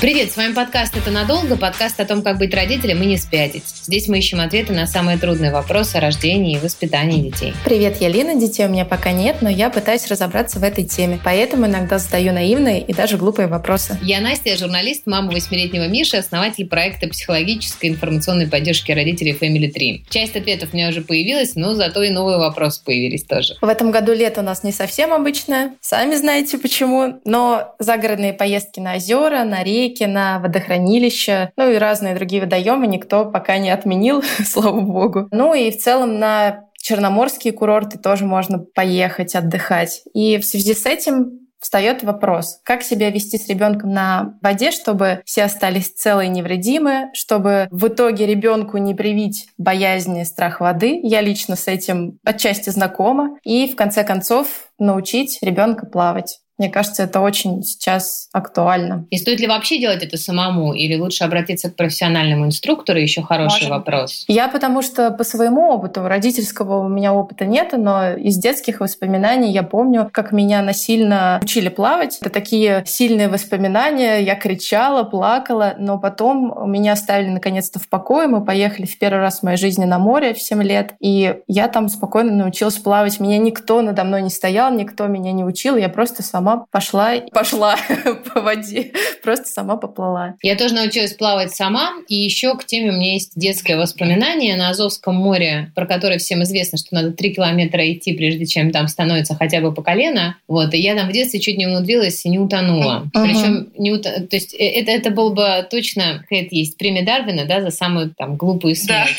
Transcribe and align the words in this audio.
Привет, 0.00 0.30
с 0.30 0.36
вами 0.36 0.52
подкаст 0.52 0.96
«Это 0.96 1.10
надолго», 1.10 1.56
подкаст 1.56 1.98
о 1.98 2.04
том, 2.04 2.22
как 2.22 2.38
быть 2.38 2.54
родителем 2.54 3.02
и 3.02 3.06
не 3.06 3.16
спятить. 3.16 3.64
Здесь 3.66 4.06
мы 4.06 4.18
ищем 4.18 4.38
ответы 4.38 4.72
на 4.72 4.86
самые 4.86 5.18
трудные 5.18 5.50
вопросы 5.50 5.96
о 5.96 6.00
рождении 6.00 6.54
и 6.54 6.58
воспитании 6.60 7.20
детей. 7.20 7.52
Привет, 7.64 8.00
я 8.00 8.08
Лина, 8.08 8.36
детей 8.36 8.66
у 8.66 8.68
меня 8.68 8.84
пока 8.84 9.10
нет, 9.10 9.38
но 9.40 9.48
я 9.48 9.70
пытаюсь 9.70 10.06
разобраться 10.06 10.60
в 10.60 10.62
этой 10.62 10.84
теме, 10.84 11.18
поэтому 11.24 11.66
иногда 11.66 11.98
задаю 11.98 12.32
наивные 12.32 12.80
и 12.80 12.94
даже 12.94 13.16
глупые 13.16 13.48
вопросы. 13.48 13.98
Я 14.00 14.20
Настя, 14.20 14.56
журналист, 14.56 15.02
мама 15.06 15.32
восьмилетнего 15.32 15.88
Миши, 15.88 16.16
основатель 16.16 16.68
проекта 16.68 17.08
психологической 17.08 17.90
информационной 17.90 18.46
поддержки 18.46 18.92
родителей 18.92 19.32
Family 19.32 19.74
Tree. 19.74 20.04
Часть 20.10 20.36
ответов 20.36 20.68
у 20.72 20.76
меня 20.76 20.90
уже 20.90 21.00
появилась, 21.00 21.56
но 21.56 21.74
зато 21.74 22.04
и 22.04 22.10
новые 22.10 22.38
вопросы 22.38 22.84
появились 22.84 23.24
тоже. 23.24 23.56
В 23.60 23.66
этом 23.66 23.90
году 23.90 24.12
лето 24.12 24.42
у 24.42 24.44
нас 24.44 24.62
не 24.62 24.70
совсем 24.70 25.12
обычное, 25.12 25.72
сами 25.80 26.14
знаете 26.14 26.56
почему, 26.56 27.20
но 27.24 27.74
загородные 27.80 28.32
поездки 28.32 28.78
на 28.78 28.94
озера, 28.94 29.42
на 29.42 29.64
реки, 29.64 29.87
реки, 29.88 30.04
на 30.04 30.38
водохранилища, 30.38 31.52
ну 31.56 31.70
и 31.70 31.76
разные 31.76 32.14
другие 32.14 32.42
водоемы 32.42 32.86
никто 32.86 33.24
пока 33.30 33.58
не 33.58 33.70
отменил, 33.70 34.22
слава 34.44 34.80
богу. 34.80 35.28
Ну 35.30 35.54
и 35.54 35.70
в 35.70 35.78
целом 35.78 36.18
на 36.18 36.64
черноморские 36.80 37.52
курорты 37.52 37.98
тоже 37.98 38.24
можно 38.24 38.58
поехать 38.58 39.34
отдыхать. 39.34 40.02
И 40.14 40.38
в 40.38 40.44
связи 40.44 40.74
с 40.74 40.86
этим 40.86 41.48
встает 41.60 42.04
вопрос, 42.04 42.60
как 42.64 42.82
себя 42.82 43.10
вести 43.10 43.36
с 43.36 43.48
ребенком 43.48 43.92
на 43.92 44.38
воде, 44.42 44.70
чтобы 44.70 45.22
все 45.24 45.42
остались 45.42 45.92
целые 45.92 46.28
и 46.28 46.32
невредимы, 46.32 47.08
чтобы 47.14 47.68
в 47.70 47.88
итоге 47.88 48.26
ребенку 48.26 48.78
не 48.78 48.94
привить 48.94 49.48
боязнь 49.58 50.16
и 50.18 50.24
страх 50.24 50.60
воды. 50.60 51.00
Я 51.02 51.20
лично 51.20 51.56
с 51.56 51.66
этим 51.66 52.18
отчасти 52.24 52.70
знакома. 52.70 53.36
И 53.42 53.70
в 53.72 53.76
конце 53.76 54.04
концов 54.04 54.70
научить 54.78 55.38
ребенка 55.42 55.86
плавать. 55.86 56.38
Мне 56.58 56.70
кажется, 56.70 57.04
это 57.04 57.20
очень 57.20 57.62
сейчас 57.62 58.28
актуально. 58.32 59.06
И 59.10 59.16
стоит 59.16 59.40
ли 59.40 59.46
вообще 59.46 59.78
делать 59.78 60.02
это 60.02 60.16
самому, 60.16 60.74
или 60.74 60.98
лучше 60.98 61.24
обратиться 61.24 61.70
к 61.70 61.76
профессиональному 61.76 62.46
инструктору? 62.46 62.98
Еще 62.98 63.22
хороший 63.22 63.68
Может. 63.68 63.70
вопрос. 63.70 64.24
Я 64.28 64.48
потому 64.48 64.82
что 64.82 65.10
по 65.12 65.22
своему 65.24 65.70
опыту, 65.70 66.06
родительского 66.08 66.84
у 66.84 66.88
меня 66.88 67.14
опыта 67.14 67.46
нет, 67.46 67.74
но 67.76 68.14
из 68.14 68.36
детских 68.38 68.80
воспоминаний 68.80 69.52
я 69.52 69.62
помню, 69.62 70.10
как 70.12 70.32
меня 70.32 70.62
насильно 70.62 71.38
учили 71.42 71.68
плавать. 71.68 72.18
Это 72.20 72.30
такие 72.30 72.82
сильные 72.86 73.28
воспоминания. 73.28 74.18
Я 74.18 74.34
кричала, 74.34 75.04
плакала, 75.04 75.74
но 75.78 75.98
потом 75.98 76.70
меня 76.70 76.92
оставили 76.94 77.28
наконец-то 77.28 77.78
в 77.78 77.88
покое. 77.88 78.26
Мы 78.26 78.44
поехали 78.44 78.86
в 78.86 78.98
первый 78.98 79.20
раз 79.20 79.40
в 79.40 79.42
моей 79.44 79.58
жизни 79.58 79.84
на 79.84 79.98
море 79.98 80.34
в 80.34 80.40
7 80.40 80.62
лет, 80.62 80.94
и 81.00 81.36
я 81.46 81.68
там 81.68 81.88
спокойно 81.88 82.32
научилась 82.32 82.76
плавать. 82.76 83.20
Меня 83.20 83.38
никто 83.38 83.80
надо 83.80 84.02
мной 84.02 84.22
не 84.22 84.30
стоял, 84.30 84.72
никто 84.72 85.06
меня 85.06 85.32
не 85.32 85.44
учил, 85.44 85.76
я 85.76 85.88
просто 85.88 86.22
сама 86.22 86.47
сама 86.48 86.66
пошла, 86.70 87.14
пошла 87.32 87.76
по 88.34 88.40
воде, 88.40 88.92
просто 89.22 89.46
сама 89.46 89.76
поплыла. 89.76 90.34
Я 90.42 90.56
тоже 90.56 90.74
научилась 90.74 91.12
плавать 91.12 91.54
сама, 91.54 91.92
и 92.08 92.14
еще 92.14 92.56
к 92.56 92.64
теме 92.64 92.90
у 92.90 92.94
меня 92.94 93.14
есть 93.14 93.32
детское 93.36 93.76
воспоминание 93.76 94.56
на 94.56 94.70
Азовском 94.70 95.14
море, 95.14 95.72
про 95.74 95.86
которое 95.86 96.18
всем 96.18 96.42
известно, 96.42 96.78
что 96.78 96.88
надо 96.92 97.12
три 97.12 97.34
километра 97.34 97.90
идти, 97.92 98.12
прежде 98.12 98.46
чем 98.46 98.70
там 98.70 98.88
становится 98.88 99.34
хотя 99.34 99.60
бы 99.60 99.72
по 99.72 99.82
колено. 99.82 100.36
Вот, 100.46 100.72
и 100.74 100.78
я 100.78 100.94
там 100.94 101.08
в 101.08 101.12
детстве 101.12 101.40
чуть 101.40 101.58
не 101.58 101.66
умудрилась 101.66 102.24
и 102.24 102.28
не 102.28 102.38
утонула. 102.38 103.08
Uh-huh. 103.14 103.24
Причем 103.24 103.68
не 103.76 103.92
ут... 103.92 104.02
то 104.02 104.28
есть 104.30 104.54
э, 104.54 104.58
это, 104.58 104.90
это 104.90 105.10
было 105.10 105.30
бы 105.30 105.66
точно, 105.70 106.20
какая-то 106.22 106.54
есть 106.54 106.76
премия 106.78 107.04
Дарвина, 107.04 107.44
да, 107.44 107.60
за 107.60 107.70
самую 107.70 108.14
там 108.16 108.36
глупую 108.36 108.74
смерть. 108.74 109.16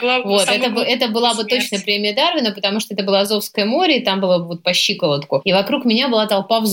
Да, 0.00 0.20
вот, 0.20 0.48
это, 0.48 0.70
бы, 0.70 0.82
это 0.82 1.08
была 1.08 1.34
бы 1.34 1.44
точно 1.44 1.78
премия 1.78 2.14
Дарвина, 2.14 2.52
потому 2.52 2.80
что 2.80 2.94
это 2.94 3.02
было 3.02 3.20
Азовское 3.20 3.64
море, 3.64 3.98
и 3.98 4.04
там 4.04 4.20
было 4.20 4.38
вот 4.38 4.62
по 4.62 4.72
щиколотку. 4.72 5.40
И 5.44 5.52
вокруг 5.52 5.84
меня 5.84 6.08
была 6.08 6.26
толпа 6.26 6.60
взрослых. 6.60 6.69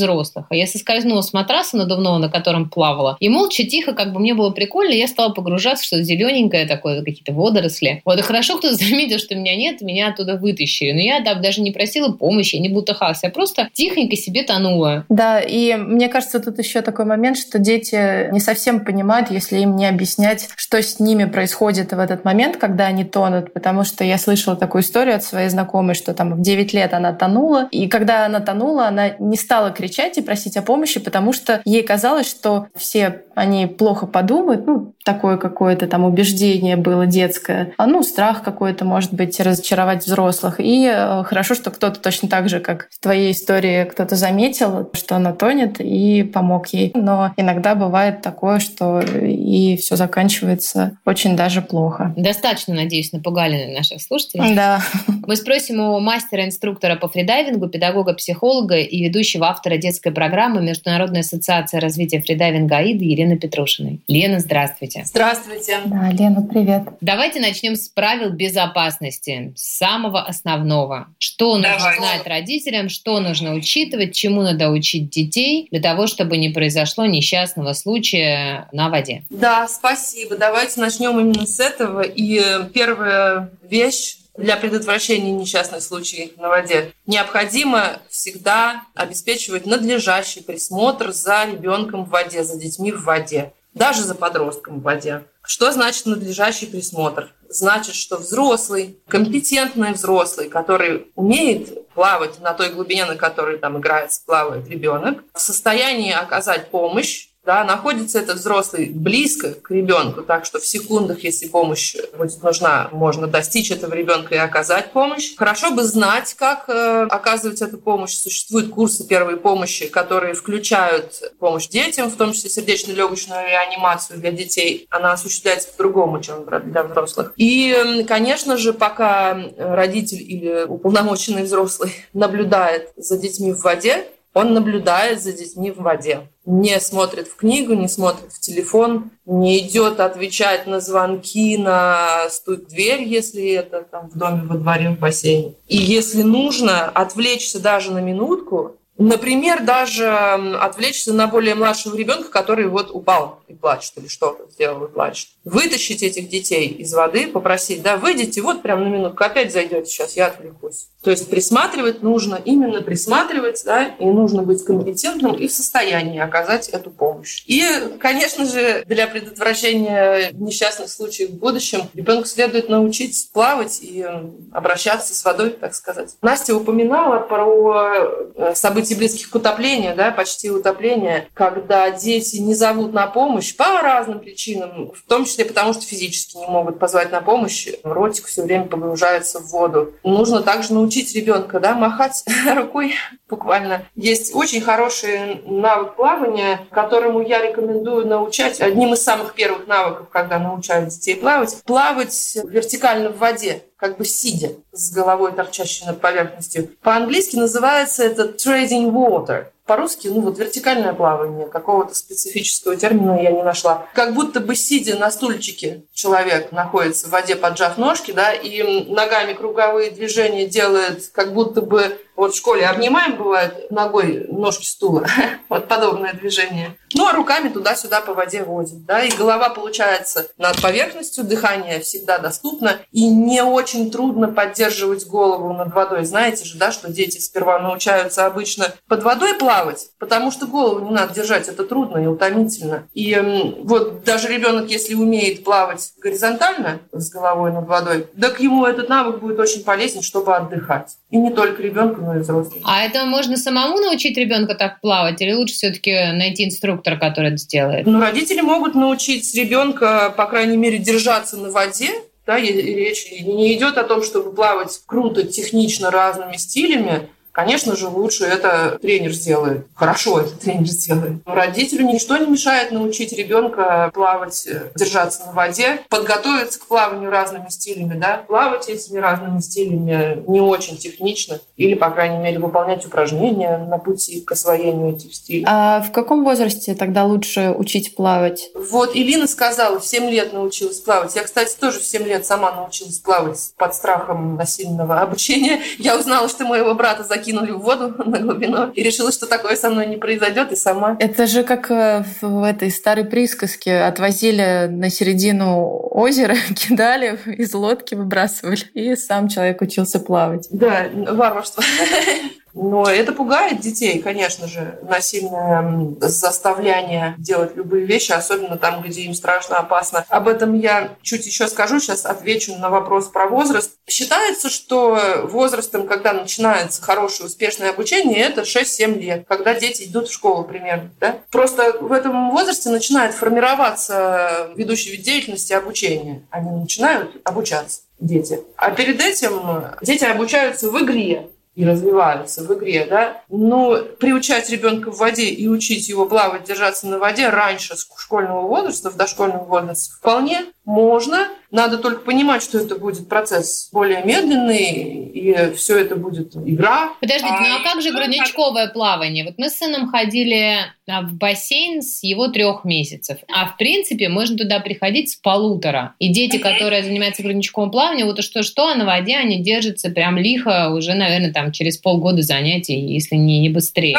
А 0.50 0.56
я 0.56 0.68
соскользнула 0.68 1.22
с 1.22 1.34
матраса 1.34 1.78
надувного, 1.78 2.18
на 2.18 2.30
котором 2.30 2.70
плавала, 2.70 3.18
и 3.20 3.30
молча, 3.30 3.64
тихо, 3.64 3.94
как 3.94 4.14
бы 4.14 4.20
мне 4.20 4.34
было 4.34 4.52
прикольно, 4.52 4.94
я 4.94 5.08
стала 5.08 5.34
погружаться 5.34 5.84
в 5.84 5.88
что-то 5.88 6.04
зелененькое 6.04 6.66
такое, 6.66 7.04
какие-то 7.04 7.34
водоросли. 7.34 8.02
Вот 8.06 8.20
и 8.20 8.22
хорошо, 8.22 8.58
кто 8.58 8.74
заметил, 8.74 9.20
что 9.20 9.36
меня 9.36 9.56
нет, 9.56 9.82
меня 9.82 10.10
оттуда 10.10 10.38
вытащили. 10.38 10.92
Но 10.92 11.00
я 11.00 11.20
да, 11.20 11.36
даже 11.36 11.62
не 11.62 11.72
просила 11.72 12.12
помощи, 12.12 12.56
я 12.56 12.62
не 12.62 12.70
бутахалась, 12.70 13.24
я 13.24 13.30
просто 13.30 13.70
тихонько 13.74 14.16
себе 14.16 14.44
тонула. 14.44 15.06
Да, 15.10 15.40
и 15.40 15.76
мне 15.76 16.08
кажется, 16.10 16.40
тут 16.40 16.60
еще 16.60 16.82
такой 16.82 17.06
момент, 17.06 17.38
что 17.38 17.60
дети 17.60 18.32
не 18.32 18.40
совсем 18.40 18.84
понимают, 18.84 19.32
если 19.32 19.60
им 19.60 19.76
не 19.76 19.88
объяснять, 19.88 20.50
что 20.56 20.82
с 20.82 21.00
ними 21.00 21.26
происходит 21.26 21.94
в 21.94 22.00
этот 22.00 22.26
момент, 22.26 22.58
когда 22.58 22.86
они 22.86 23.04
тонут, 23.04 23.54
потому 23.54 23.84
что 23.84 24.04
я 24.04 24.18
слышала 24.18 24.56
такую 24.56 24.84
историю 24.84 25.16
от 25.16 25.24
своей 25.24 25.50
знакомой, 25.50 25.96
что 25.96 26.14
там 26.14 26.36
в 26.36 26.42
9 26.42 26.74
лет 26.74 26.94
она 26.94 27.14
тонула, 27.14 27.68
и 27.72 27.88
когда 27.88 28.26
она 28.26 28.40
тонула, 28.40 28.88
она 28.88 29.10
не 29.20 29.38
стала 29.38 29.72
кричать 29.72 29.87
и 30.18 30.22
просить 30.22 30.58
о 30.58 30.62
помощи, 30.62 31.00
потому 31.00 31.34
что 31.34 31.62
ей 31.66 31.84
казалось, 31.84 32.30
что 32.30 32.68
все 32.76 33.24
они 33.36 33.68
плохо 33.68 34.08
подумают, 34.08 34.66
ну, 34.66 34.94
такое 35.06 35.38
какое-то 35.38 35.88
там 35.88 36.04
убеждение 36.04 36.76
было 36.76 37.06
детское, 37.06 37.74
а 37.78 37.86
ну, 37.86 38.02
страх 38.04 38.44
какой-то, 38.44 38.84
может 38.84 39.14
быть, 39.14 39.40
разочаровать 39.40 40.06
взрослых. 40.06 40.60
И 40.60 40.86
э, 40.92 41.24
хорошо, 41.24 41.54
что 41.56 41.72
кто-то 41.72 42.00
точно 42.00 42.28
так 42.28 42.50
же, 42.50 42.60
как 42.60 42.90
в 42.92 43.00
твоей 43.00 43.32
истории, 43.32 43.86
кто-то 43.86 44.16
заметил, 44.16 44.90
что 44.94 45.16
она 45.16 45.34
тонет 45.34 45.80
и 45.80 46.24
помог 46.24 46.68
ей. 46.74 46.92
Но 46.96 47.32
иногда 47.38 47.76
бывает 47.76 48.22
такое, 48.22 48.60
что 48.60 49.00
и 49.00 49.78
все 49.78 49.96
заканчивается 49.96 50.98
очень 51.06 51.38
даже 51.38 51.62
плохо. 51.62 52.14
Достаточно, 52.18 52.74
надеюсь, 52.74 53.14
напугали 53.14 53.74
наших 53.74 54.02
слушателей. 54.02 54.56
Да. 54.56 54.82
Мы 55.26 55.36
спросим 55.36 55.80
у 55.80 56.00
мастера-инструктора 56.00 56.96
по 56.96 57.08
фридайвингу, 57.08 57.70
педагога-психолога 57.70 58.78
и 58.78 59.04
ведущего 59.04 59.48
автора 59.48 59.77
детской 59.78 60.12
программы 60.12 60.62
Международной 60.62 61.22
ассоциации 61.22 61.78
развития 61.78 62.22
фридайвинга 62.22 62.78
АИДа 62.78 63.04
Елены 63.04 63.38
Петрушиной. 63.38 64.02
Лена, 64.08 64.40
здравствуйте. 64.40 65.04
Здравствуйте. 65.06 65.80
Да, 65.86 66.10
Лена, 66.12 66.42
привет. 66.42 66.84
Давайте 67.02 67.40
начнем 67.40 67.76
с 67.76 67.88
правил 67.90 68.32
безопасности, 68.32 69.54
с 69.56 69.78
самого 69.78 70.22
основного. 70.22 71.08
Что 71.20 71.56
нужно 71.56 71.78
Давай. 71.78 71.98
знать 71.98 72.28
родителям, 72.28 72.90
что 72.90 73.20
нужно 73.20 73.54
учитывать, 73.54 74.16
чему 74.16 74.42
надо 74.42 74.70
учить 74.70 75.10
детей 75.10 75.68
для 75.72 75.82
того, 75.82 76.08
чтобы 76.08 76.38
не 76.38 76.50
произошло 76.50 77.06
несчастного 77.06 77.74
случая 77.74 78.68
на 78.72 78.90
воде. 78.90 79.24
Да, 79.30 79.68
спасибо. 79.68 80.38
Давайте 80.38 80.80
начнем 80.80 81.20
именно 81.20 81.46
с 81.46 81.60
этого. 81.60 82.02
И 82.02 82.42
первая 82.74 83.50
вещь, 83.70 84.18
для 84.38 84.56
предотвращения 84.56 85.32
несчастных 85.32 85.82
случаев 85.84 86.38
на 86.38 86.50
воде 86.50 86.94
необходимо 87.06 88.00
всегда 88.10 88.84
обеспечивать 88.96 89.66
надлежащий 89.66 90.42
присмотр 90.42 91.12
за 91.12 91.46
ребенком 91.46 92.06
в 92.06 92.10
воде, 92.10 92.44
за 92.44 92.58
детьми 92.58 92.92
в 92.92 93.04
воде, 93.04 93.54
даже 93.74 94.04
за 94.04 94.16
подростком 94.16 94.80
в 94.80 94.84
воде. 94.84 95.26
Что 95.44 95.72
значит 95.72 96.06
надлежащий 96.06 96.66
присмотр? 96.66 97.34
Значит, 97.50 97.96
что 97.96 98.18
взрослый, 98.18 99.00
компетентный 99.08 99.94
взрослый, 99.94 100.50
который 100.50 101.08
умеет 101.16 101.88
плавать 101.94 102.42
на 102.42 102.54
той 102.54 102.70
глубине, 102.70 103.06
на 103.06 103.16
которой 103.16 103.58
там 103.58 103.78
играется, 103.78 104.22
плавает 104.26 104.68
ребенок, 104.68 105.24
в 105.34 105.40
состоянии 105.40 106.12
оказать 106.12 106.70
помощь 106.70 107.30
да, 107.48 107.64
находится 107.64 108.20
этот 108.20 108.40
взрослый 108.40 108.88
близко 108.90 109.54
к 109.54 109.72
ребенку, 109.72 110.22
так 110.22 110.44
что 110.44 110.60
в 110.60 110.66
секундах, 110.66 111.24
если 111.24 111.48
помощь 111.48 111.96
будет 112.18 112.44
нужна, 112.44 112.90
можно 112.92 113.26
достичь 113.26 113.72
этого 113.72 113.94
ребенка 113.94 114.36
и 114.36 114.38
оказать 114.38 114.92
помощь. 114.92 115.34
Хорошо 115.38 115.72
бы 115.72 115.84
знать, 115.84 116.34
как 116.34 116.66
э, 116.68 117.08
оказывать 117.10 117.62
эту 117.62 117.78
помощь. 117.78 118.16
Существуют 118.16 118.70
курсы 118.70 119.08
первой 119.08 119.38
помощи, 119.38 119.88
которые 119.88 120.34
включают 120.34 121.22
помощь 121.40 121.70
детям, 121.70 122.10
в 122.10 122.18
том 122.18 122.34
числе 122.34 122.50
сердечно-легочную 122.50 123.48
реанимацию 123.48 124.20
для 124.20 124.34
детей. 124.34 124.86
Она 124.90 125.14
осуществляется 125.14 125.70
по-другому, 125.70 126.22
чем 126.22 126.46
для 126.46 126.84
взрослых. 126.84 127.32
И, 127.38 128.04
конечно 128.10 128.58
же, 128.58 128.74
пока 128.74 129.42
родитель 129.58 130.22
или 130.22 130.66
уполномоченный 130.66 131.44
взрослый 131.44 131.94
наблюдает 132.14 132.92
за 132.98 133.18
детьми 133.18 133.54
в 133.54 133.62
воде, 133.62 134.06
он 134.38 134.54
наблюдает 134.54 135.24
за 135.24 135.34
детьми 135.34 135.72
в 135.72 135.82
воде. 135.82 136.30
Не 136.46 136.80
смотрит 136.80 137.28
в 137.28 137.36
книгу, 137.36 137.74
не 137.74 137.88
смотрит 137.88 138.32
в 138.32 138.40
телефон, 138.40 139.10
не 139.26 139.58
идет 139.60 140.00
отвечать 140.00 140.68
на 140.68 140.80
звонки, 140.80 141.58
на 141.58 142.30
стук 142.30 142.68
дверь, 142.68 143.02
если 143.02 143.52
это 143.52 143.82
там 143.82 144.10
в 144.10 144.18
доме, 144.18 144.44
во 144.46 144.58
дворе, 144.58 144.92
в 144.92 145.00
бассейне. 145.00 145.56
И 145.68 145.78
если 145.78 146.22
нужно 146.22 146.86
отвлечься 146.86 147.60
даже 147.60 147.92
на 147.92 148.00
минутку, 148.00 148.77
Например, 148.98 149.64
даже 149.64 150.08
отвлечься 150.08 151.14
на 151.14 151.28
более 151.28 151.56
младшего 151.56 151.96
ребенка, 151.96 152.30
который 152.30 152.68
вот 152.68 152.90
упал 152.92 153.42
и 153.48 153.54
плачет, 153.54 153.94
или 153.98 154.08
что-то 154.08 154.50
сделал 154.52 154.86
и 154.86 154.92
плачет. 154.92 155.30
Вытащить 155.44 156.04
этих 156.04 156.30
детей 156.30 156.68
из 156.68 156.94
воды, 156.94 157.28
попросить, 157.28 157.82
да, 157.82 157.98
выйдите, 157.98 158.42
вот 158.42 158.62
прям 158.62 158.84
на 158.84 158.88
минутку, 158.88 159.24
опять 159.24 159.54
зайдете 159.54 159.86
сейчас, 159.86 160.16
я 160.16 160.28
отвлекусь. 160.28 160.88
То 161.04 161.12
есть 161.12 161.30
присматривать 161.30 162.02
нужно, 162.02 162.40
именно 162.44 162.82
присматривать, 162.82 163.62
да, 163.64 163.86
и 164.00 164.06
нужно 164.06 164.44
быть 164.44 164.64
компетентным 164.66 165.36
и 165.36 165.48
в 165.48 165.52
состоянии 165.54 166.20
оказать 166.20 166.70
эту 166.70 166.90
помощь. 166.90 167.44
И, 167.46 167.64
конечно 168.00 168.46
же, 168.46 168.84
для 168.86 169.08
предотвращения 169.08 170.32
несчастных 170.34 170.90
случаев 170.90 171.30
в 171.30 171.38
будущем 171.38 171.84
ребенку 171.94 172.28
следует 172.28 172.68
научить 172.68 173.30
плавать 173.32 173.80
и 173.82 174.06
обращаться 174.52 175.14
с 175.14 175.24
водой, 175.24 175.52
так 175.52 175.76
сказать. 175.76 176.18
Настя 176.22 176.56
упоминала 176.56 177.20
про 177.20 178.26
э, 178.36 178.54
события 178.88 178.96
близких 178.96 179.30
к 179.30 179.36
утоплению, 179.36 179.96
да, 179.96 180.12
почти 180.12 180.50
утопление, 180.50 181.28
когда 181.34 181.90
дети 181.92 182.38
не 182.38 182.56
зовут 182.56 182.94
на 182.94 183.08
помощь 183.08 183.56
по 183.56 183.82
разным 183.82 184.20
причинам, 184.20 184.92
в 184.94 185.08
том 185.08 185.26
числе 185.26 185.46
потому, 185.46 185.74
что 185.74 185.84
физически 185.84 186.38
не 186.38 186.48
могут 186.48 186.80
позвать 186.80 187.12
на 187.12 187.22
помощь, 187.22 187.68
ротик 187.84 188.26
все 188.26 188.44
время 188.44 188.66
погружается 188.66 189.40
в 189.40 189.48
воду. 189.48 189.94
Нужно 190.04 190.42
также 190.42 190.74
научить 190.74 190.98
учить 190.98 191.16
ребенка, 191.16 191.60
да, 191.60 191.76
махать 191.76 192.24
рукой 192.56 192.96
буквально. 193.30 193.86
Есть 193.96 194.34
очень 194.36 194.62
хороший 194.62 195.42
навык 195.46 195.96
плавания, 195.96 196.60
которому 196.72 197.22
я 197.22 197.42
рекомендую 197.42 198.08
научать. 198.08 198.62
Одним 198.62 198.94
из 198.94 199.04
самых 199.04 199.34
первых 199.34 199.68
навыков, 199.68 200.08
когда 200.12 200.40
научают 200.40 200.90
детей 200.90 201.16
плавать, 201.16 201.62
плавать 201.66 202.38
вертикально 202.44 203.10
в 203.10 203.18
воде 203.18 203.64
как 203.78 203.98
бы 203.98 204.06
сидя 204.06 204.54
с 204.72 204.92
головой 204.92 205.32
торчащей 205.32 205.86
над 205.86 206.02
поверхностью. 206.02 206.70
По-английски 206.82 207.36
называется 207.36 208.04
это 208.04 208.24
trading 208.24 208.92
water. 208.92 209.46
По-русски, 209.68 210.08
ну 210.08 210.22
вот 210.22 210.40
вертикальное 210.40 210.94
плавание, 210.94 211.48
какого-то 211.48 211.94
специфического 211.94 212.78
термина 212.78 213.22
я 213.22 213.32
не 213.32 213.44
нашла. 213.44 213.86
Как 213.94 214.14
будто 214.14 214.40
бы 214.40 214.56
сидя 214.56 214.96
на 214.96 215.12
стульчике 215.12 215.84
человек 215.94 216.52
находится 216.52 217.08
в 217.08 217.12
воде, 217.12 217.36
поджав 217.36 217.78
ножки, 217.78 218.12
да, 218.12 218.32
и 218.32 218.90
ногами 218.90 219.34
круговые 219.34 219.92
движения 219.92 220.48
делает, 220.48 221.10
как 221.14 221.34
будто 221.34 221.62
бы 221.62 222.00
вот 222.18 222.34
в 222.34 222.38
школе 222.38 222.66
обнимаем, 222.66 223.16
бывает, 223.16 223.70
ногой 223.70 224.26
ножки 224.30 224.66
стула. 224.66 225.06
вот 225.50 225.68
подобное 225.68 226.14
движение. 226.14 226.76
Ну, 226.96 227.06
а 227.06 227.14
руками 227.14 227.50
туда-сюда 227.50 228.02
по 228.02 228.16
воде 228.16 228.44
водим. 228.44 228.84
Да? 228.86 229.04
И 229.04 229.16
голова 229.16 229.50
получается 229.50 230.28
над 230.38 230.60
поверхностью, 230.60 231.24
дыхание 231.24 231.80
всегда 231.80 232.18
доступно. 232.18 232.80
И 232.92 233.08
не 233.08 233.44
очень 233.44 233.92
трудно 233.92 234.30
поддерживать 234.30 235.06
голову 235.06 235.54
над 235.54 235.74
водой. 235.74 236.06
Знаете 236.06 236.44
же, 236.44 236.58
да, 236.58 236.72
что 236.72 236.92
дети 236.92 237.20
сперва 237.20 237.60
научаются 237.60 238.26
обычно 238.26 238.74
под 238.88 239.04
водой 239.04 239.36
плавать, 239.36 239.57
потому 240.00 240.32
что 240.32 240.48
голову 240.48 240.86
не 240.86 240.92
надо 240.92 241.14
держать. 241.14 241.48
Это 241.48 241.64
трудно 241.64 241.98
и 241.98 242.06
утомительно. 242.06 242.88
И 242.94 243.16
вот 243.64 244.04
даже 244.04 244.28
ребенок, 244.28 244.70
если 244.70 244.94
умеет 244.94 245.44
плавать 245.44 245.92
горизонтально 246.02 246.80
с 246.92 247.10
головой 247.10 247.52
над 247.52 247.68
водой, 247.68 248.08
так 248.20 248.40
ему 248.40 248.66
этот 248.66 248.90
навык 248.90 249.20
будет 249.20 249.40
очень 249.40 249.64
полезен, 249.64 250.02
чтобы 250.02 250.36
отдыхать. 250.36 250.98
И 251.10 251.18
не 251.18 251.32
только 251.32 251.62
ребенку, 251.62 252.02
но 252.02 252.16
и 252.16 252.20
взрослым. 252.20 252.62
А 252.66 252.84
это 252.84 253.06
можно 253.06 253.38
самому 253.38 253.80
научить 253.80 254.18
ребенка 254.18 254.56
так 254.56 254.82
плавать, 254.82 255.22
или 255.22 255.34
лучше 255.34 255.56
все-таки 255.56 255.92
найти 256.12 256.46
инструктора, 256.46 256.98
который 256.98 257.30
это 257.30 257.38
сделает? 257.38 257.86
Ну, 257.86 258.00
родители 258.00 258.42
могут 258.42 258.76
научить 258.76 259.34
ребенка, 259.36 260.14
по 260.16 260.26
крайней 260.26 260.58
мере, 260.58 260.78
держаться 260.78 261.38
на 261.38 261.50
воде, 261.50 261.90
да, 262.26 262.38
и 262.38 262.52
речь 262.52 263.10
не 263.10 263.56
идет 263.56 263.78
о 263.78 263.84
том, 263.84 264.04
чтобы 264.04 264.34
плавать 264.34 264.82
круто, 264.86 265.24
технично 265.24 265.90
разными 265.90 266.36
стилями, 266.36 267.10
Конечно 267.38 267.76
же, 267.76 267.88
лучше 267.88 268.26
это 268.26 268.80
тренер 268.82 269.12
сделает. 269.12 269.68
Хорошо 269.76 270.22
это 270.22 270.32
тренер 270.32 270.66
сделает. 270.66 271.22
Родителю 271.24 271.86
ничто 271.86 272.18
не 272.18 272.26
мешает 272.26 272.72
научить 272.72 273.14
ребенка 273.14 273.92
плавать, 273.94 274.48
э, 274.48 274.72
держаться 274.74 275.28
на 275.28 275.34
воде, 275.34 275.82
подготовиться 275.88 276.60
к 276.60 276.66
плаванию 276.66 277.12
разными 277.12 277.48
стилями, 277.50 277.94
да, 277.94 278.24
плавать 278.28 278.70
этими 278.70 278.98
разными 278.98 279.40
стилями 279.40 280.24
не 280.28 280.42
очень 280.42 280.78
технично, 280.78 281.40
или, 281.58 281.76
по 281.76 281.92
крайней 281.92 282.18
мере, 282.18 282.40
выполнять 282.40 282.84
упражнения 282.88 283.60
на 283.60 283.78
пути 283.78 284.22
к 284.22 284.32
освоению 284.32 284.96
этих 284.96 285.14
стилей. 285.14 285.46
А 285.48 285.82
в 285.82 285.92
каком 285.92 286.24
возрасте 286.24 286.74
тогда 286.74 287.06
лучше 287.06 287.54
учить 287.56 287.96
плавать? 287.96 288.50
Вот 288.56 288.96
Илина 288.96 289.28
сказала, 289.28 289.80
в 289.80 289.86
7 289.86 290.10
лет 290.10 290.34
научилась 290.34 290.80
плавать. 290.80 291.16
Я, 291.16 291.24
кстати, 291.24 291.56
тоже 291.56 291.82
в 291.82 291.86
7 291.86 292.02
лет 292.02 292.26
сама 292.26 292.56
научилась 292.56 292.98
плавать 292.98 293.54
под 293.58 293.76
страхом 293.76 294.38
насильного 294.38 295.02
обучения. 295.02 295.62
Я 295.78 296.00
узнала, 296.00 296.28
что 296.30 296.44
моего 296.44 296.74
брата 296.74 297.04
закинули 297.04 297.27
кинули 297.28 297.52
в 297.52 297.60
воду 297.60 297.94
на 298.06 298.20
глубину 298.20 298.72
и 298.72 298.84
решила, 298.84 299.12
что 299.12 299.28
такое 299.28 299.56
со 299.56 299.70
мной 299.70 299.88
не 299.88 299.98
произойдет, 299.98 300.52
и 300.52 300.56
сама. 300.56 300.96
Это 301.00 301.28
же 301.28 301.44
как 301.44 301.70
э, 301.70 302.04
в 302.22 302.44
этой 302.44 302.72
старой 302.72 303.06
присказке. 303.06 303.80
Отвозили 303.80 304.68
на 304.70 304.90
середину 304.90 305.90
озера, 305.92 306.36
кидали, 306.56 307.20
из 307.26 307.54
лодки 307.54 307.96
выбрасывали, 307.96 308.62
и 308.74 308.96
сам 308.96 309.28
человек 309.28 309.62
учился 309.62 310.00
плавать. 310.00 310.48
Да, 310.52 310.88
варварство. 310.94 311.64
Но 312.60 312.90
это 312.90 313.14
пугает 313.14 313.60
детей, 313.60 314.02
конечно 314.02 314.48
же, 314.48 314.80
насильное 314.82 315.96
заставляние 316.00 317.14
делать 317.20 317.56
любые 317.56 317.86
вещи, 317.86 318.12
особенно 318.12 318.58
там, 318.58 318.82
где 318.82 319.02
им 319.04 319.14
страшно, 319.14 319.58
опасно. 319.58 320.06
Об 320.10 320.28
этом 320.28 320.60
я 320.60 320.90
чуть 321.04 321.26
еще 321.28 321.48
скажу, 321.48 321.80
сейчас 321.80 322.06
отвечу 322.06 322.56
на 322.56 322.70
вопрос 322.70 323.10
про 323.10 323.28
возраст. 323.28 323.72
Считается, 323.88 324.50
что 324.50 325.00
возрастом, 325.26 325.88
когда 325.88 326.14
начинается 326.14 326.82
хорошее, 326.82 327.28
успешное 327.28 327.70
обучение, 327.70 328.22
это 328.22 328.42
6-7 328.42 329.00
лет, 329.00 329.26
когда 329.28 329.54
дети 329.54 329.84
идут 329.84 330.10
в 330.10 330.14
школу 330.14 330.44
примерно. 330.44 330.90
Да? 331.00 331.18
Просто 331.32 331.78
в 331.80 331.92
этом 331.92 332.32
возрасте 332.32 332.70
начинает 332.70 333.14
формироваться 333.14 334.50
ведущий 334.56 334.92
вид 334.92 335.04
деятельности 335.04 335.54
обучения. 335.54 336.24
Они 336.32 336.50
начинают 336.50 337.22
обучаться 337.24 337.82
дети. 338.00 338.40
А 338.56 338.72
перед 338.72 339.00
этим 339.00 339.64
дети 339.82 340.06
обучаются 340.06 340.70
в 340.70 340.84
игре 340.84 341.28
и 341.58 341.66
развиваются 341.66 342.44
в 342.44 342.54
игре, 342.54 342.86
да, 342.88 343.24
но 343.30 343.80
приучать 344.00 344.48
ребенка 344.52 344.92
в 344.92 345.00
воде 345.00 345.26
и 345.26 345.48
учить 345.48 345.90
его 345.90 346.06
плавать, 346.06 346.44
держаться 346.44 346.86
на 346.86 347.00
воде 347.00 347.30
раньше 347.30 347.74
школьного 347.98 348.48
возраста, 348.48 348.92
в 348.92 348.96
дошкольном 348.96 349.46
возрасте 349.46 349.92
вполне 349.98 350.46
можно, 350.68 351.30
надо 351.50 351.78
только 351.78 352.02
понимать, 352.02 352.44
что 352.44 352.58
это 352.58 352.76
будет 352.76 353.08
процесс 353.08 353.70
более 353.72 354.04
медленный, 354.04 355.08
и 355.08 355.56
все 355.56 355.78
это 355.78 355.96
будет 355.96 356.36
игра. 356.36 356.92
Подождите, 357.00 357.34
а, 357.34 357.40
ну 357.40 357.56
а 357.56 357.64
как 357.64 357.82
же 357.82 357.94
грудничковое 357.94 358.68
плавание? 358.68 359.24
Вот 359.24 359.36
мы 359.38 359.50
с 359.50 359.58
сыном 359.58 359.90
ходили 359.90 360.58
а, 360.90 361.04
в 361.04 361.14
бассейн 361.14 361.82
с 361.82 362.04
его 362.04 362.28
трех 362.28 362.66
месяцев, 362.66 363.20
а 363.34 363.46
в 363.48 363.56
принципе 363.56 364.10
можно 364.10 364.38
туда 364.38 364.60
приходить 364.60 365.12
с 365.12 365.16
полутора. 365.16 365.96
И 366.00 366.10
дети, 366.10 366.38
которые 366.38 366.84
занимаются 366.84 367.24
грудничковым 367.24 367.72
плаванием, 367.72 368.08
вот 368.08 368.22
что-что, 368.22 368.68
а 368.68 368.76
на 368.76 368.86
воде 368.86 369.16
они 369.16 369.42
держатся 369.42 369.90
прям 369.90 370.18
лихо 370.18 370.72
уже, 370.72 370.96
наверное, 370.96 371.32
там 371.32 371.54
через 371.54 371.78
полгода 371.78 372.22
занятий, 372.24 372.78
если 372.78 373.16
не, 373.16 373.40
не 373.40 373.50
быстрее. 373.50 373.98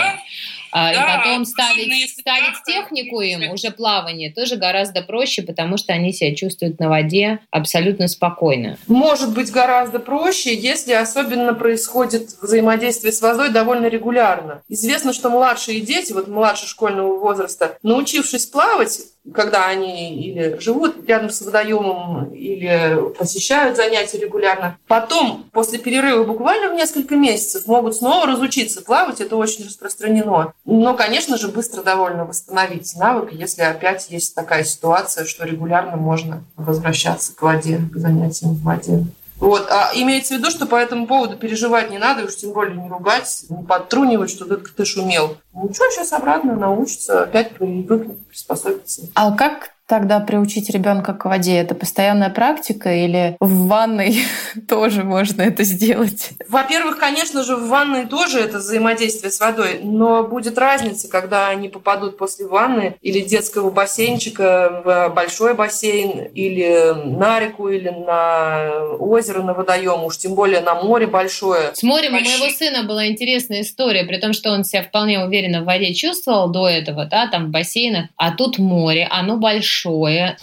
А, 0.71 0.93
да, 0.93 1.15
и 1.15 1.19
потом 1.19 1.45
ставить, 1.45 2.11
ставить 2.11 2.63
технику 2.67 3.21
им, 3.21 3.51
уже 3.51 3.71
плавание, 3.71 4.33
тоже 4.33 4.57
гораздо 4.57 5.03
проще, 5.03 5.43
потому 5.43 5.77
что 5.77 5.93
они 5.93 6.13
себя 6.13 6.35
чувствуют 6.35 6.79
на 6.79 6.89
воде 6.89 7.41
абсолютно 7.51 8.09
спокойно. 8.09 8.79
Может 8.87 9.33
быть 9.33 9.51
гораздо 9.51 9.99
проще, 9.99 10.55
если 10.55 10.93
особенно 10.93 11.55
происходит 11.55 12.31
взаимодействие 12.43 13.13
с 13.13 13.21
водой 13.21 13.51
довольно 13.51 13.87
регулярно. 13.87 14.63
Известно, 14.69 15.13
что 15.13 15.31
младшие 15.31 15.81
дети, 15.81 16.13
вот 16.13 16.29
младше 16.29 16.67
школьного 16.67 17.19
возраста, 17.19 17.79
научившись 17.83 18.47
плавать, 18.47 19.01
когда 19.35 19.67
они 19.67 20.21
или 20.23 20.59
живут 20.61 21.09
рядом 21.09 21.31
с 21.31 21.43
водоемом, 21.43 22.33
или 22.33 23.13
посещают 23.19 23.77
занятия 23.77 24.19
регулярно. 24.19 24.79
Потом, 24.87 25.45
после 25.53 25.79
перерыва 25.79 26.25
буквально 26.25 26.73
в 26.73 26.77
несколько 26.77 27.17
месяцев, 27.17 27.67
могут 27.67 27.97
снова 27.97 28.27
разучиться 28.27 28.83
плавать. 28.83 29.21
Это 29.21 29.37
очень 29.37 29.65
распространено. 29.65 30.53
Но, 30.65 30.95
конечно 30.95 31.37
же, 31.39 31.49
быстро 31.49 31.83
довольно 31.83 32.25
восстановить 32.25 32.95
навык, 32.97 33.33
если 33.33 33.63
опять 33.63 34.11
есть 34.11 34.35
такая 34.35 34.65
ситуация, 34.65 35.25
что 35.25 35.45
регулярно 35.45 35.97
можно 35.97 36.45
возвращаться 36.57 37.35
к 37.35 37.43
воде, 37.43 37.81
к 37.93 37.97
занятиям 37.97 38.55
в 38.55 38.63
воде. 38.63 39.05
Вот. 39.41 39.69
А 39.71 39.91
имеется 39.95 40.35
в 40.35 40.39
виду, 40.39 40.51
что 40.51 40.67
по 40.67 40.77
этому 40.77 41.07
поводу 41.07 41.37
переживать 41.37 41.91
не 41.91 41.99
надо, 41.99 42.25
уж 42.25 42.37
тем 42.37 42.53
более 42.53 42.77
не 42.77 42.89
ругать, 42.89 43.45
не 43.49 43.63
подтрунивать, 43.65 44.31
что 44.31 44.45
ты, 44.45 44.85
шумел. 44.85 45.37
Ничего, 45.55 45.91
сейчас 45.91 46.13
обратно 46.13 46.57
научится, 46.57 47.25
опять 47.25 47.53
привыкнет, 47.53 48.27
приспособится. 48.27 49.03
А 49.15 49.33
как 49.33 49.71
тогда 49.89 50.21
приучить 50.21 50.71
ребенка 50.71 51.15
к 51.15 51.25
воде? 51.25 51.57
Это 51.57 51.75
постоянная 51.75 52.31
практика 52.31 52.95
или 52.95 53.37
в 53.41 53.67
ванной 53.67 54.23
тоже 54.69 55.03
можно 55.03 55.43
это 55.43 55.65
сделать? 55.65 56.31
Во-первых, 56.49 56.99
конечно 56.99 57.43
же, 57.43 57.57
в 57.57 57.69
ванной 57.69 58.07
тоже 58.07 58.41
это 58.41 58.59
взаимодействие 58.59 59.33
с 59.33 59.41
водой, 59.41 59.81
но 59.83 60.23
будет 60.23 60.59
разница, 60.59 61.09
когда 61.09 61.49
они 61.49 61.69
попадут 61.69 62.19
после 62.19 62.47
ванны 62.47 62.97
или 63.01 63.21
детского 63.21 63.71
бассейнчика 63.71 64.83
в 64.85 65.09
большой 65.15 65.55
бассейн 65.55 66.27
или 66.35 66.93
на 67.07 67.41
реку, 67.41 67.69
или 67.69 67.89
на 67.89 68.95
озеро, 68.99 69.43
на 69.43 69.55
водоем, 69.55 70.05
уж 70.05 70.19
тем 70.19 70.35
более 70.35 70.61
на 70.61 70.75
море 70.75 71.07
большое. 71.07 71.71
С 71.75 71.83
морем 71.83 72.11
у 72.11 72.21
моего 72.21 72.51
сына 72.51 72.85
была 72.85 73.07
интересная 73.07 73.63
история, 73.63 74.05
при 74.05 74.19
том, 74.19 74.33
что 74.33 74.51
он 74.51 74.65
себя 74.65 74.83
вполне 74.83 75.25
уверенно 75.25 75.63
в 75.63 75.65
воде 75.65 75.95
чувствовал 75.95 76.51
до 76.51 76.69
этого, 76.69 77.07
да, 77.07 77.27
там 77.29 77.47
в 77.47 77.51
бассейнах, 77.51 78.07
а 78.17 78.33
тут 78.33 78.59
море, 78.59 79.09
оно 79.11 79.37
большое, 79.39 79.78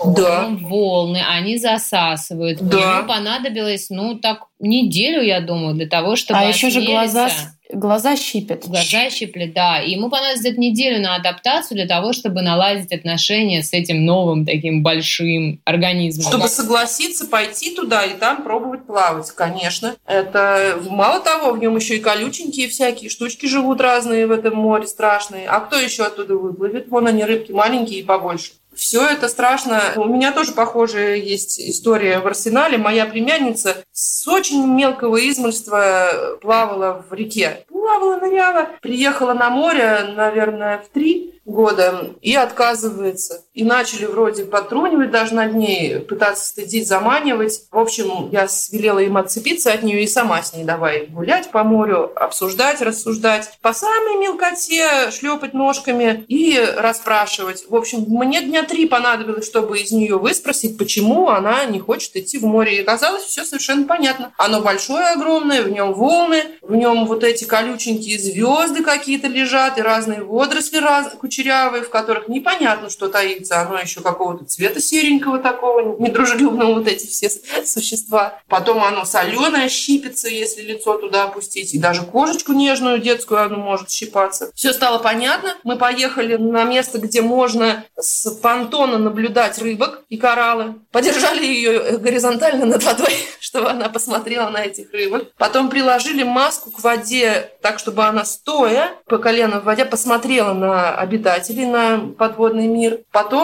да. 0.03 0.49
волны, 0.61 1.21
они 1.27 1.57
засасывают. 1.57 2.59
Да. 2.61 2.97
Ему 2.97 3.07
понадобилось, 3.07 3.89
ну, 3.89 4.15
так 4.15 4.45
неделю, 4.59 5.21
я 5.21 5.41
думаю, 5.41 5.75
для 5.75 5.87
того, 5.87 6.15
чтобы 6.15 6.39
А 6.39 6.43
еще 6.45 6.69
же 6.69 6.81
глаза 6.81 7.29
Глаза 7.71 8.15
щипят. 8.15 8.67
Глаза 8.67 9.09
щиплет, 9.09 9.53
да. 9.53 9.81
И 9.81 9.91
ему 9.91 10.09
понадобится 10.09 10.43
где-то 10.43 10.59
неделю 10.59 11.01
на 11.01 11.15
адаптацию 11.15 11.77
для 11.77 11.87
того, 11.87 12.13
чтобы 12.13 12.41
наладить 12.41 12.91
отношения 12.91 13.63
с 13.63 13.73
этим 13.73 14.05
новым 14.05 14.45
таким 14.45 14.83
большим 14.83 15.61
организмом. 15.65 16.27
Чтобы 16.27 16.47
согласиться 16.47 17.25
пойти 17.25 17.75
туда 17.75 18.05
и 18.05 18.13
там 18.13 18.43
пробовать 18.43 18.85
плавать, 18.85 19.31
конечно. 19.31 19.95
Это 20.05 20.79
мало 20.89 21.19
того, 21.21 21.51
в 21.53 21.59
нем 21.59 21.75
еще 21.75 21.97
и 21.97 21.99
колюченькие 21.99 22.67
всякие 22.67 23.09
штучки 23.09 23.47
живут 23.47 23.81
разные 23.81 24.27
в 24.27 24.31
этом 24.31 24.55
море 24.55 24.85
страшные. 24.85 25.47
А 25.47 25.59
кто 25.59 25.77
еще 25.77 26.03
оттуда 26.03 26.35
выплывет? 26.35 26.87
Вон 26.89 27.07
они 27.07 27.23
рыбки 27.23 27.51
маленькие 27.51 28.01
и 28.01 28.03
побольше. 28.03 28.51
Все 28.75 29.05
это 29.07 29.27
страшно. 29.29 29.93
У 29.95 30.05
меня 30.05 30.31
тоже 30.31 30.51
похожая 30.51 31.15
есть 31.15 31.59
история 31.59 32.19
в 32.19 32.27
арсенале. 32.27 32.77
Моя 32.77 33.05
племянница 33.05 33.77
с 33.91 34.27
очень 34.27 34.65
мелкого 34.67 35.17
измольства 35.29 36.37
плавала 36.41 37.05
в 37.09 37.13
реке. 37.13 37.65
Плавала, 37.69 38.19
ныряла. 38.19 38.69
Приехала 38.81 39.33
на 39.33 39.49
море, 39.49 40.13
наверное, 40.15 40.79
в 40.79 40.89
три 40.89 41.39
года 41.45 42.11
и 42.21 42.35
отказывается. 42.35 43.44
И 43.55 43.63
начали 43.63 44.05
вроде 44.05 44.43
потрунивать 44.43 45.11
даже 45.11 45.33
над 45.33 45.55
ней, 45.55 45.99
пытаться 45.99 46.45
стыдить, 46.45 46.87
заманивать. 46.87 47.61
В 47.71 47.79
общем, 47.79 48.29
я 48.29 48.47
велела 48.71 48.99
им 48.99 49.15
отцепиться 49.15 49.71
от 49.71 49.81
нее 49.81 50.03
и 50.03 50.07
сама 50.07 50.43
с 50.43 50.53
ней 50.53 50.65
давай 50.65 51.07
гулять 51.07 51.49
по 51.51 51.63
морю, 51.63 52.11
обсуждать, 52.15 52.81
рассуждать. 52.81 53.57
По 53.61 53.73
самой 53.73 54.17
мелкоте 54.17 55.09
шлепать 55.11 55.53
ножками 55.53 56.25
и 56.27 56.59
расспрашивать. 56.77 57.65
В 57.69 57.75
общем, 57.75 58.03
мне 58.07 58.41
дня 58.41 58.63
три 58.63 58.87
понадобилось, 58.87 59.45
чтобы 59.45 59.79
из 59.79 59.91
нее 59.91 60.17
выспросить, 60.17 60.77
почему 60.77 61.29
она 61.29 61.63
не 61.63 61.79
хочет 61.79 62.15
идти 62.17 62.37
в 62.37 62.43
море. 62.43 62.77
И 62.77 62.81
оказалось, 62.81 63.23
все 63.23 63.45
совершенно 63.45 63.87
понятно. 63.87 64.33
Оно 64.37 64.61
большое, 64.61 65.07
огромное, 65.07 65.61
в 65.63 65.69
нем 65.69 65.93
волны, 65.93 66.43
в 66.61 66.75
нем 66.75 67.05
вот 67.05 67.23
эти 67.23 67.45
колюченькие 67.45 68.19
звезды 68.19 68.83
какие-то 68.83 69.27
лежат 69.27 69.77
и 69.77 69.81
разные 69.81 70.23
водоросли 70.23 70.77
раз 70.77 71.13
кучерявые, 71.17 71.83
в 71.83 71.89
которых 71.89 72.27
непонятно, 72.27 72.89
что 72.89 73.07
таится. 73.45 73.61
Оно 73.61 73.79
еще 73.79 74.01
какого-то 74.01 74.45
цвета 74.45 74.81
серенького 74.81 75.39
такого, 75.39 75.97
недружелюбного 75.99 76.75
вот 76.75 76.87
эти 76.87 77.07
все 77.07 77.29
существа. 77.65 78.39
Потом 78.47 78.83
оно 78.83 79.05
соленое 79.05 79.69
щипится, 79.69 80.27
если 80.27 80.61
лицо 80.61 80.97
туда 80.97 81.23
опустить. 81.23 81.73
И 81.73 81.79
даже 81.79 82.03
кожечку 82.03 82.53
нежную 82.53 82.99
детскую 82.99 83.41
оно 83.41 83.57
может 83.57 83.89
щипаться. 83.89 84.51
Все 84.55 84.73
стало 84.73 84.99
понятно. 84.99 85.55
Мы 85.63 85.77
поехали 85.77 86.35
на 86.35 86.63
место, 86.63 86.99
где 86.99 87.21
можно 87.21 87.85
с 87.97 88.29
понтона 88.31 88.97
наблюдать 88.97 89.59
рыбок 89.59 90.03
и 90.09 90.17
кораллы. 90.17 90.75
Подержали 90.91 91.45
ее 91.45 91.97
горизонтально 91.97 92.65
над 92.65 92.83
водой, 92.83 93.13
чтобы 93.39 93.69
она 93.69 93.89
посмотрела 93.89 94.49
на 94.49 94.63
этих 94.63 94.91
рыбок. 94.91 95.31
Потом 95.37 95.69
приложили 95.69 96.23
маску 96.23 96.71
к 96.71 96.83
воде 96.83 97.51
так, 97.61 97.79
чтобы 97.79 98.03
она 98.03 98.25
стоя 98.25 98.91
по 99.07 99.17
колено 99.17 99.59
в 99.59 99.65
воде 99.65 99.85
посмотрела 99.85 100.53
на 100.53 100.95
обитателей 100.95 101.65
на 101.65 101.99
подводный 102.17 102.67
мир. 102.67 102.99
Потом 103.11 103.34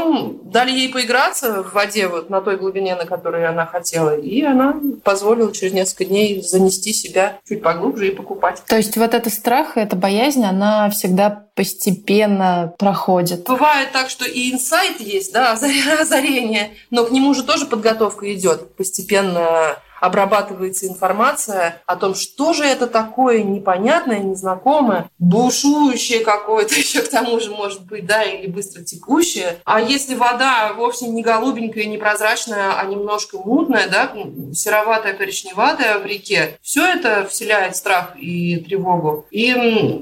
дали 0.43 0.71
ей 0.71 0.89
поиграться 0.89 1.63
в 1.63 1.73
воде 1.73 2.07
вот 2.07 2.29
на 2.29 2.41
той 2.41 2.57
глубине, 2.57 2.95
на 2.95 3.05
которой 3.05 3.45
она 3.47 3.65
хотела, 3.65 4.15
и 4.15 4.41
она 4.41 4.75
позволила 5.03 5.53
через 5.53 5.73
несколько 5.73 6.05
дней 6.05 6.41
занести 6.41 6.93
себя 6.93 7.37
чуть 7.47 7.61
поглубже 7.61 8.07
и 8.07 8.11
покупать. 8.11 8.61
То 8.67 8.77
есть 8.77 8.97
вот 8.97 9.13
этот 9.13 9.33
страх, 9.33 9.77
эта 9.77 9.95
боязнь, 9.95 10.43
она 10.43 10.89
всегда 10.89 11.45
постепенно 11.55 12.73
проходит. 12.77 13.45
Бывает 13.45 13.91
так, 13.91 14.09
что 14.09 14.25
и 14.25 14.51
инсайт 14.51 14.99
есть, 14.99 15.33
да, 15.33 15.51
озарение, 15.53 16.71
но 16.89 17.05
к 17.05 17.11
нему 17.11 17.33
же 17.33 17.43
тоже 17.43 17.65
подготовка 17.65 18.33
идет 18.33 18.75
постепенно 18.75 19.77
обрабатывается 20.01 20.87
информация 20.87 21.81
о 21.85 21.95
том, 21.95 22.15
что 22.15 22.53
же 22.53 22.65
это 22.65 22.87
такое 22.87 23.43
непонятное, 23.43 24.19
незнакомое, 24.19 25.09
бушующее 25.19 26.25
какое-то 26.25 26.75
еще 26.77 27.03
к 27.03 27.09
тому 27.09 27.39
же 27.39 27.51
может 27.51 27.85
быть, 27.85 28.05
да, 28.05 28.23
или 28.23 28.47
быстро 28.47 28.81
текущее. 28.81 29.59
А 29.63 29.79
если 29.79 30.15
вода 30.15 30.73
вовсе 30.73 31.07
не 31.07 31.21
голубенькая, 31.21 31.85
не 31.85 31.99
прозрачная, 31.99 32.79
а 32.79 32.85
немножко 32.85 33.37
мутная, 33.37 33.87
да, 33.87 34.11
сероватая, 34.53 35.13
коричневатая 35.13 35.99
в 35.99 36.05
реке, 36.05 36.57
все 36.63 36.83
это 36.83 37.27
вселяет 37.29 37.75
страх 37.75 38.13
и 38.17 38.57
тревогу. 38.57 39.27
И 39.29 39.53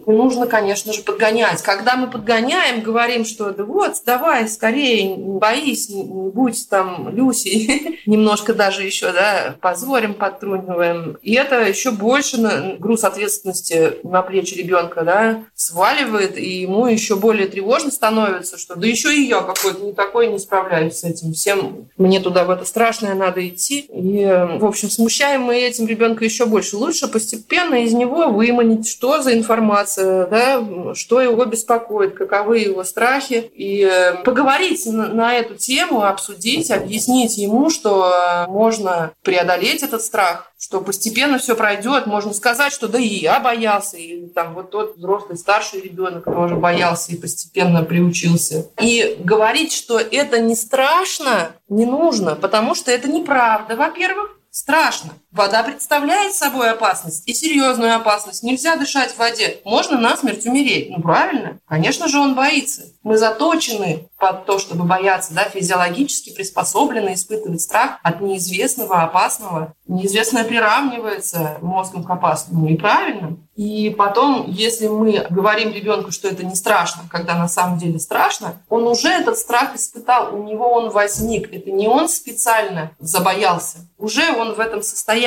нужно, 0.06 0.48
конечно 0.48 0.94
же, 0.94 1.02
подгонять. 1.02 1.62
Когда 1.62 1.98
мы 1.98 2.10
подгоняем, 2.10 2.82
говорим, 2.82 3.26
что 3.26 3.52
да 3.52 3.66
вот, 3.66 3.96
давай, 4.06 4.48
скорее, 4.48 5.18
боись, 5.18 5.90
не 5.90 6.04
будь 6.04 6.70
там 6.70 7.10
Люси, 7.10 8.00
немножко 8.06 8.54
даже 8.54 8.84
еще, 8.84 9.12
да, 9.12 9.58
позволь 9.60 9.89
позорим, 9.90 10.14
подтруниваем. 10.14 11.18
И 11.24 11.34
это 11.34 11.68
еще 11.68 11.92
больше 11.92 12.38
груз 12.80 13.04
ответственности 13.04 13.94
на 14.04 14.22
плечи 14.22 14.54
ребенка 14.54 15.04
да, 15.04 15.44
сваливает, 15.56 16.38
и 16.38 16.62
ему 16.62 16.86
еще 16.86 17.16
более 17.16 17.48
тревожно 17.48 17.90
становится, 17.92 18.58
что 18.60 18.76
да 18.76 18.86
еще 18.86 19.14
и 19.14 19.28
я 19.28 19.42
какой-то 19.42 19.84
не 19.84 19.94
такой 19.94 20.28
не 20.28 20.38
справляюсь 20.38 21.00
с 21.00 21.04
этим. 21.04 21.34
Всем 21.34 21.90
мне 21.98 22.20
туда 22.20 22.44
в 22.44 22.52
это 22.52 22.66
страшное 22.66 23.16
надо 23.16 23.46
идти. 23.48 23.88
И, 23.92 24.26
в 24.60 24.66
общем, 24.66 24.90
смущаем 24.90 25.42
мы 25.42 25.58
этим 25.58 25.88
ребенка 25.88 26.24
еще 26.24 26.46
больше. 26.46 26.78
Лучше 26.78 27.08
постепенно 27.08 27.84
из 27.84 27.94
него 27.94 28.30
выманить, 28.30 28.88
что 28.88 29.22
за 29.22 29.34
информация, 29.34 30.28
да, 30.28 30.94
что 30.94 31.20
его 31.20 31.46
беспокоит, 31.46 32.16
каковы 32.16 32.60
его 32.60 32.84
страхи, 32.84 33.50
и 33.56 33.82
э, 33.84 34.24
поговорить 34.24 34.86
на, 34.86 35.08
на 35.08 35.34
эту 35.34 35.56
тему, 35.56 36.04
обсудить, 36.04 36.70
объяснить 36.70 37.38
ему, 37.38 37.70
что 37.70 38.46
можно 38.48 39.12
преодолеть 39.24 39.79
преодолеть 39.80 39.84
этот 39.84 40.02
страх, 40.02 40.52
что 40.58 40.82
постепенно 40.82 41.38
все 41.38 41.56
пройдет. 41.56 42.06
Можно 42.06 42.34
сказать, 42.34 42.74
что 42.74 42.88
да 42.88 43.00
и 43.00 43.08
я 43.08 43.40
боялся, 43.40 43.98
и 43.98 44.28
там 44.28 44.54
вот 44.54 44.72
тот 44.72 44.98
взрослый 44.98 45.38
старший 45.38 45.82
ребенок 45.82 46.26
тоже 46.26 46.56
боялся 46.56 47.12
и 47.12 47.18
постепенно 47.18 47.84
приучился. 47.84 48.68
И 48.82 49.18
говорить, 49.20 49.74
что 49.74 50.00
это 50.00 50.40
не 50.40 50.56
страшно, 50.56 51.52
не 51.70 51.86
нужно, 51.86 52.36
потому 52.36 52.76
что 52.76 52.92
это 52.92 53.08
неправда, 53.08 53.76
во-первых. 53.76 54.36
Страшно. 54.52 55.12
Вода 55.32 55.62
представляет 55.62 56.34
собой 56.34 56.72
опасность 56.72 57.28
и 57.28 57.36
серьезную 57.36 57.96
опасность. 57.96 58.42
Нельзя 58.42 58.78
дышать 58.78 59.12
в 59.12 59.20
воде. 59.20 59.60
Можно 59.64 60.00
насмерть 60.00 60.46
умереть. 60.48 60.90
Ну, 60.90 61.04
правильно? 61.04 61.60
Конечно 61.68 62.08
же, 62.08 62.20
он 62.20 62.34
боится. 62.34 62.82
Мы 63.04 63.16
заточены 63.16 64.10
под 64.18 64.46
то, 64.48 64.58
чтобы 64.58 64.86
бояться, 64.86 65.36
да, 65.36 65.44
физиологически 65.44 66.34
приспособлены 66.34 67.14
испытывать 67.14 67.62
страх 67.62 68.00
от 68.02 68.22
неизвестного, 68.22 69.04
опасного. 69.04 69.74
Неизвестное 69.88 70.44
приравнивается 70.44 71.60
мозгом 71.62 72.04
к 72.04 72.10
опасному. 72.10 72.68
И 72.68 72.76
правильно. 72.76 73.38
И 73.56 73.90
потом, 73.90 74.46
если 74.50 74.88
мы 74.88 75.28
говорим 75.30 75.74
ребенку, 75.74 76.12
что 76.12 76.28
это 76.28 76.46
не 76.46 76.56
страшно, 76.56 77.04
когда 77.12 77.36
на 77.36 77.48
самом 77.48 77.78
деле 77.78 78.00
страшно, 78.00 78.56
он 78.70 78.88
уже 78.88 79.10
этот 79.10 79.38
страх 79.38 79.76
испытал, 79.76 80.34
у 80.34 80.44
него 80.44 80.72
он 80.72 80.90
возник. 80.90 81.54
Это 81.54 81.70
не 81.70 81.88
он 81.88 82.10
специально 82.10 82.92
забоялся. 83.00 83.80
Уже 83.98 84.34
он 84.34 84.54
в 84.54 84.60
этом 84.60 84.82
состоянии. 84.82 85.19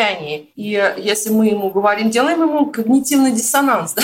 И 0.56 0.94
если 0.96 1.30
мы 1.30 1.48
ему 1.48 1.70
говорим, 1.70 2.10
делаем 2.10 2.42
ему 2.42 2.66
когнитивный 2.66 3.32
диссонанс, 3.32 3.92
да? 3.94 4.02